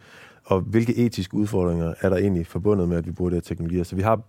Og 0.44 0.60
hvilke 0.60 0.96
etiske 0.96 1.34
udfordringer 1.34 1.94
er 2.00 2.08
der 2.08 2.16
egentlig 2.16 2.46
forbundet 2.46 2.88
med, 2.88 2.96
at 2.96 3.06
vi 3.06 3.12
bruger 3.12 3.30
de 3.30 3.36
her 3.36 3.40
teknologier? 3.40 3.84
Så 3.84 3.96
vi 3.96 4.02
har, 4.02 4.20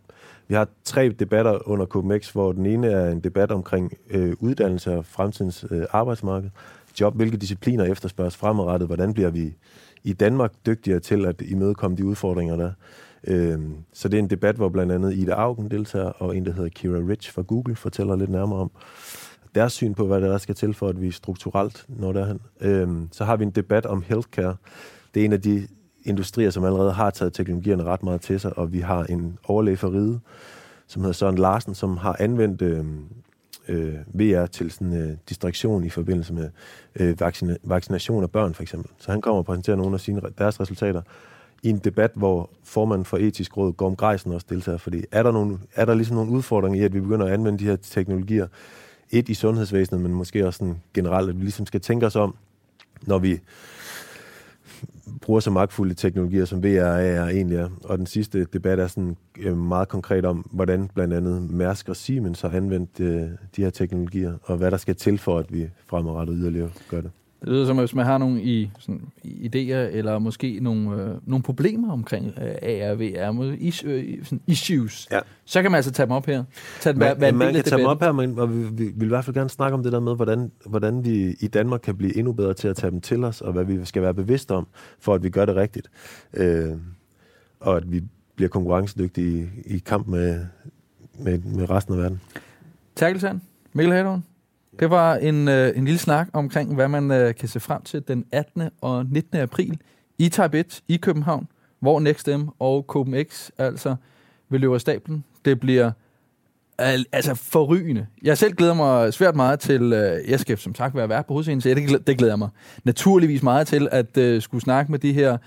vi 0.48 0.56
har 0.56 0.68
tre 0.84 1.10
debatter 1.10 1.70
under 1.70 1.86
KMX, 1.86 2.30
hvor 2.30 2.52
den 2.52 2.66
ene 2.66 2.88
er 2.88 3.12
en 3.12 3.20
debat 3.20 3.52
omkring 3.52 3.94
øh, 4.10 4.34
uddannelse 4.40 4.98
og 4.98 5.06
fremtidens 5.06 5.66
øh, 5.72 5.86
arbejdsmarked. 5.92 6.50
Job, 7.02 7.16
hvilke 7.16 7.38
discipliner 7.38 7.86
efterspørges 7.86 8.38
fremadrettet? 8.38 8.90
Hvordan 8.90 9.14
bliver 9.14 9.30
vi 9.30 9.56
i 10.04 10.14
Danmark 10.14 10.52
dygtigere 10.66 11.00
til 11.00 11.26
at 11.26 11.42
imødekomme 11.42 11.98
de 11.98 12.06
udfordringer, 12.06 12.56
der 12.56 12.66
er? 12.66 12.72
Øhm, 13.28 13.76
så 13.94 14.08
det 14.08 14.18
er 14.18 14.24
en 14.24 14.30
debat, 14.30 14.56
hvor 14.56 14.70
blandt 14.70 14.92
andet 14.92 15.14
Ida 15.14 15.32
Augen 15.32 15.72
deltager, 15.72 16.10
og 16.10 16.38
en, 16.38 16.46
der 16.46 16.54
hedder 16.54 16.70
Kira 16.70 16.98
Rich 16.98 17.34
fra 17.34 17.42
Google, 17.42 17.76
fortæller 17.76 18.16
lidt 18.16 18.30
nærmere 18.30 18.60
om 18.60 18.72
deres 19.56 19.74
syn 19.74 19.94
på, 19.94 20.08
hvad 20.08 20.22
der 20.22 20.38
skal 20.38 20.56
til 20.56 20.74
for, 20.74 20.88
at 20.88 21.02
vi 21.02 21.12
strukturelt 21.12 21.86
når 21.88 22.12
derhen. 22.12 22.40
Øhm, 22.62 23.08
så 23.12 23.26
har 23.26 23.36
vi 23.36 23.44
en 23.44 23.52
debat 23.52 23.86
om 23.86 24.04
healthcare. 24.08 24.56
Det 25.14 25.22
er 25.22 25.26
en 25.26 25.34
af 25.34 25.42
de 25.42 25.68
industrier, 26.04 26.50
som 26.50 26.64
allerede 26.64 26.92
har 26.92 27.10
taget 27.10 27.34
teknologierne 27.34 27.84
ret 27.84 28.04
meget 28.04 28.22
til 28.22 28.40
sig, 28.40 28.58
og 28.58 28.74
vi 28.74 28.80
har 28.80 29.04
en 29.04 29.38
overlæge 29.44 29.78
for 29.78 29.94
ride, 29.94 30.20
som 30.88 31.02
hedder 31.02 31.14
Søren 31.14 31.38
Larsen, 31.38 31.76
som 31.76 31.98
har 31.98 32.16
anvendt 32.20 32.62
øhm, 32.62 32.98
øh, 32.98 33.04
øh, 33.68 33.96
VR 34.14 34.46
til 34.46 34.72
sådan 34.72 34.94
øh, 34.94 35.18
distraktion 35.30 35.84
i 35.84 35.90
forbindelse 35.90 36.34
med 36.34 36.50
øh, 36.96 37.16
vaccina- 37.22 37.58
vaccination 37.64 38.24
af 38.24 38.32
børn, 38.32 38.54
for 38.54 38.64
eksempel. 38.64 38.92
Så 38.98 39.12
han 39.12 39.22
kommer 39.22 39.38
og 39.38 39.46
præsenterer 39.46 39.78
nogle 39.78 39.94
af 39.94 40.00
sine, 40.00 40.22
deres 40.38 40.60
resultater 40.60 41.02
i 41.64 41.70
en 41.70 41.78
debat, 41.78 42.12
hvor 42.16 42.50
formanden 42.64 43.06
for 43.06 43.18
etisk 43.18 43.58
råd, 43.58 43.74
Gorm 43.74 43.96
Greisen, 43.96 44.32
også 44.32 44.48
deltager. 44.50 44.78
Fordi 44.78 45.04
er 45.12 45.24
der, 45.24 45.32
nogle, 45.32 45.58
er 45.76 45.86
der 45.86 45.94
ligesom 45.94 46.16
nogle 46.16 46.32
udfordringer 46.32 46.82
i, 46.82 46.84
at 46.84 46.94
vi 46.94 47.00
begynder 47.00 47.26
at 47.26 47.34
anvende 47.34 47.60
de 47.60 47.66
her 47.66 47.76
teknologier, 47.76 48.48
et 49.10 49.30
i 49.30 49.34
sundhedsvæsenet, 49.34 50.02
men 50.02 50.14
måske 50.14 50.48
også 50.48 50.58
sådan 50.58 50.82
generelt, 50.94 51.30
at 51.30 51.38
vi 51.38 51.44
ligesom 51.44 51.66
skal 51.66 51.82
tænke 51.82 52.06
os 52.06 52.16
om, 52.16 52.36
når 53.02 53.20
vi 53.20 53.40
bruger 55.22 55.40
så 55.40 55.52
magtfulde 55.52 55.94
teknologier, 55.94 56.46
som 56.46 56.64
VR 56.64 56.68
er 56.68 57.28
egentlig 57.28 57.58
er. 57.58 57.70
Og 57.84 57.98
den 57.98 58.06
sidste 58.06 58.44
debat 58.54 58.80
er 58.80 58.88
sådan 58.88 59.18
øh, 59.40 59.58
meget 59.58 59.88
konkret 59.88 60.26
om, 60.26 60.50
hvordan 60.52 60.90
blandt 60.94 61.14
andet 61.14 61.52
Mærsk 61.52 61.90
og 61.90 61.96
Siemens 61.96 62.42
har 62.42 62.50
anvendt 62.50 63.00
øh, 63.00 63.30
de 63.56 63.64
her 63.64 63.70
teknologier, 63.70 64.34
og 64.44 64.58
hvad 64.58 64.72
der 64.72 64.78
skal 64.78 64.96
til 64.96 65.18
for, 65.18 65.40
at 65.40 65.54
vi 65.54 65.70
fremadrettet 65.86 66.36
yderligere 66.40 66.70
gør 66.90 67.02
det. 67.02 67.12
Det 67.44 67.52
lyder 67.52 67.66
som, 67.66 67.78
at 67.80 67.82
hvis 67.82 67.96
man 67.96 68.06
har 68.06 68.18
nogle 68.18 68.42
i, 68.44 68.72
sådan, 68.80 69.02
idéer, 69.26 69.58
eller 69.98 70.20
måske 70.20 70.60
nogle, 70.62 71.04
øh, 71.04 71.10
nogle 71.24 71.44
problemer 71.44 71.92
omkring 71.94 72.26
øh, 72.28 72.44
AR, 72.62 72.94
VR, 72.96 73.32
må- 73.32 73.44
is, 73.44 73.84
øh, 73.84 74.26
sådan 74.26 74.42
issues, 74.48 75.08
Ja. 75.12 75.20
så 75.46 75.62
kan 75.62 75.72
man 75.72 75.76
altså 75.78 75.92
tage 75.92 76.06
dem 76.06 76.12
op 76.12 76.26
her. 76.26 76.44
Tage 76.82 76.94
dem, 76.94 77.00
Man, 77.00 77.36
man 77.38 77.48
af 77.48 77.54
kan 77.54 77.64
tage 77.64 77.78
dem 77.80 77.88
op 77.88 78.02
her, 78.02 78.12
men 78.12 78.40
og 78.40 78.56
vi, 78.58 78.64
vi 78.64 78.92
vil 78.96 79.06
i 79.06 79.08
hvert 79.08 79.26
fald 79.26 79.36
gerne 79.36 79.50
snakke 79.50 79.74
om 79.74 79.84
det 79.84 79.92
der 79.92 80.00
med, 80.00 80.16
hvordan, 80.16 80.52
hvordan 80.66 81.06
vi 81.06 81.36
i 81.40 81.48
Danmark 81.48 81.80
kan 81.84 81.98
blive 81.98 82.18
endnu 82.18 82.34
bedre 82.34 82.54
til 82.54 82.68
at 82.68 82.76
tage 82.76 82.92
dem 82.92 83.02
til 83.02 83.24
os, 83.24 83.42
og 83.42 83.54
hvad 83.54 83.64
vi 83.66 83.86
skal 83.86 84.02
være 84.02 84.14
bevidste 84.14 84.52
om, 84.52 84.68
for 85.00 85.14
at 85.14 85.24
vi 85.24 85.30
gør 85.30 85.46
det 85.46 85.56
rigtigt. 85.56 85.90
Øh, 86.34 86.72
og 87.60 87.78
at 87.78 87.92
vi 87.92 88.02
bliver 88.36 88.50
konkurrencedygtige 88.50 89.50
i, 89.66 89.76
i 89.76 89.78
kamp 89.78 90.08
med, 90.08 90.46
med, 91.20 91.38
med 91.40 91.70
resten 91.70 91.94
af 91.94 92.00
verden. 92.00 92.22
Terkelsand, 92.96 93.40
Mikkel 93.74 93.94
Hadon. 93.96 94.24
Det 94.80 94.90
var 94.90 95.16
en, 95.16 95.48
øh, 95.48 95.78
en 95.78 95.86
lille 95.86 96.00
snak 96.00 96.28
omkring, 96.34 96.76
hvad 96.76 96.88
man 96.88 97.12
øh, 97.12 97.36
kan 97.36 97.48
se 97.48 97.60
frem 97.60 97.82
til 97.82 98.08
den 98.08 98.26
18. 98.32 98.70
og 98.82 99.06
19. 99.06 99.38
april 99.38 99.80
i 100.18 100.30
Type 100.30 100.60
1 100.60 100.82
i 100.88 100.98
København, 100.98 101.48
hvor 101.80 102.00
NextM 102.00 102.48
og 102.60 102.86
CopenX 102.88 103.50
altså 103.58 103.96
vil 104.50 104.62
løbe 104.62 104.74
af 104.74 104.82
stablen. 104.82 105.24
Det 105.46 105.60
bliver 105.60 105.92
al, 106.78 107.06
altså 107.12 107.36
forrygende. 107.36 108.06
Jeg 108.24 108.38
selv 108.38 108.54
glæder 108.54 108.74
mig 108.74 109.14
svært 109.14 109.36
meget 109.36 109.60
til, 109.60 109.94
øh, 109.94 110.30
jeg 110.30 110.40
skal 110.40 110.58
som 110.58 110.76
sagt 110.76 110.96
være 110.96 111.10
vært 111.10 111.26
på 111.26 111.34
hovedscenen, 111.34 111.62
så 111.62 111.70
det, 111.70 111.88
glæder, 111.88 112.04
det 112.04 112.18
glæder 112.18 112.36
mig 112.36 112.50
naturligvis 112.84 113.44
meget 113.44 113.68
til, 113.68 113.88
at 113.92 114.18
øh, 114.18 114.42
skulle 114.42 114.62
snakke 114.62 114.92
med 114.92 115.00
de 115.00 115.14
her, 115.14 115.38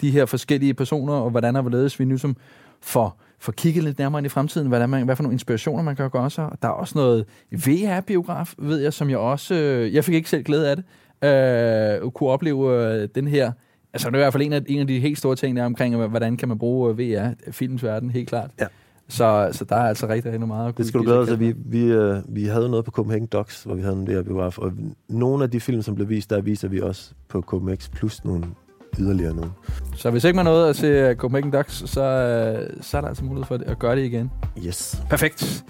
de 0.00 0.10
her 0.10 0.26
forskellige 0.26 0.74
personer, 0.74 1.12
og 1.12 1.30
hvordan 1.30 1.56
og 1.56 1.62
hvorledes 1.62 1.98
vi 2.00 2.04
nu 2.04 2.18
som 2.18 2.36
for 2.80 3.16
får 3.38 3.52
kigget 3.52 3.84
lidt 3.84 3.98
nærmere 3.98 4.18
ind 4.18 4.26
i 4.26 4.28
fremtiden, 4.28 4.68
hvad, 4.68 4.86
man, 4.86 5.04
hvad 5.04 5.16
for 5.16 5.22
nogle 5.22 5.34
inspirationer 5.34 5.82
man 5.82 5.96
kan 5.96 6.10
gøre 6.10 6.30
sig. 6.30 6.50
Der 6.62 6.68
er 6.68 6.72
også 6.72 6.98
noget 6.98 7.24
VR-biograf, 7.52 8.54
ved 8.58 8.78
jeg, 8.78 8.92
som 8.92 9.10
jeg 9.10 9.18
også, 9.18 9.54
øh, 9.54 9.94
jeg 9.94 10.04
fik 10.04 10.14
ikke 10.14 10.30
selv 10.30 10.44
glæde 10.44 10.70
af 10.70 10.76
det, 10.76 10.84
øh, 11.24 12.10
kunne 12.10 12.30
opleve 12.30 12.92
øh, 12.94 13.08
den 13.14 13.28
her, 13.28 13.52
altså 13.92 14.08
det 14.08 14.14
er 14.14 14.18
i 14.18 14.22
hvert 14.22 14.32
fald 14.32 14.42
en 14.42 14.52
af, 14.52 14.62
en 14.66 14.80
af 14.80 14.86
de 14.86 15.00
helt 15.00 15.18
store 15.18 15.36
ting, 15.36 15.56
der 15.56 15.62
er 15.62 15.66
omkring, 15.66 16.06
hvordan 16.06 16.36
kan 16.36 16.48
man 16.48 16.58
bruge 16.58 16.90
øh, 16.90 16.98
VR, 16.98 17.50
filmens 17.50 17.82
verden, 17.82 18.10
helt 18.10 18.28
klart. 18.28 18.50
Ja. 18.60 18.66
Så, 19.08 19.48
så 19.52 19.64
der 19.64 19.76
er 19.76 19.88
altså 19.88 20.08
rigtig, 20.08 20.32
rigtig 20.32 20.48
meget 20.48 20.68
at 20.68 20.78
Det 20.78 20.86
skal 20.86 21.00
du 21.00 21.04
glæde 21.04 21.18
dig 21.18 21.28
til. 21.28 21.40
Vi, 21.40 21.54
vi, 21.56 21.84
øh, 21.84 22.16
vi 22.28 22.44
havde 22.44 22.68
noget 22.68 22.84
på 22.84 22.90
Copenhagen 22.90 23.26
Docs, 23.26 23.62
hvor 23.62 23.74
vi 23.74 23.82
havde 23.82 23.96
en 23.96 24.08
VR-biograf, 24.08 24.58
og 24.58 24.72
nogle 25.08 25.44
af 25.44 25.50
de 25.50 25.60
film, 25.60 25.82
som 25.82 25.94
blev 25.94 26.08
vist, 26.08 26.30
der 26.30 26.40
viser 26.40 26.68
vi 26.68 26.80
også 26.80 27.12
på 27.28 27.40
CopenX, 27.40 27.90
plus 27.90 28.24
nogle 28.24 28.44
yderligere 28.98 29.34
nogle. 29.34 29.50
Så 29.96 30.10
hvis 30.10 30.24
ikke 30.24 30.36
man 30.36 30.44
nåede 30.44 30.68
at 30.68 30.76
se 30.76 31.10
uh, 31.10 31.16
Copenhagen 31.16 31.50
Ducks, 31.50 31.82
så, 31.86 31.86
uh, 31.86 32.82
så 32.82 32.96
er 32.96 33.00
der 33.00 33.08
altså 33.08 33.24
mulighed 33.24 33.44
for 33.46 33.60
at 33.66 33.78
gøre 33.78 33.96
det 33.96 34.04
igen. 34.04 34.30
Yes. 34.66 35.02
Perfekt. 35.10 35.64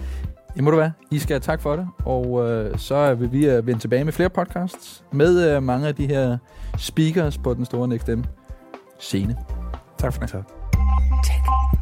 Det 0.55 0.63
må 0.63 0.71
du 0.71 0.77
være. 0.77 0.91
I 1.11 1.19
skal 1.19 1.33
have 1.33 1.39
tak 1.39 1.61
for 1.61 1.75
det. 1.75 1.87
Og 2.05 2.31
uh, 2.31 2.77
så 2.77 3.13
vil 3.13 3.31
vi 3.31 3.57
uh, 3.57 3.67
vende 3.67 3.79
tilbage 3.79 4.03
med 4.03 4.13
flere 4.13 4.29
podcasts 4.29 5.03
med 5.11 5.57
uh, 5.57 5.63
mange 5.63 5.87
af 5.87 5.95
de 5.95 6.07
her 6.07 6.37
speakers 6.77 7.37
på 7.37 7.53
den 7.53 7.65
store 7.65 7.87
NextM 7.87 8.21
scene. 8.99 9.37
Tak 9.97 10.13
for 10.13 10.21
det. 10.21 10.29
Tak. 10.29 11.76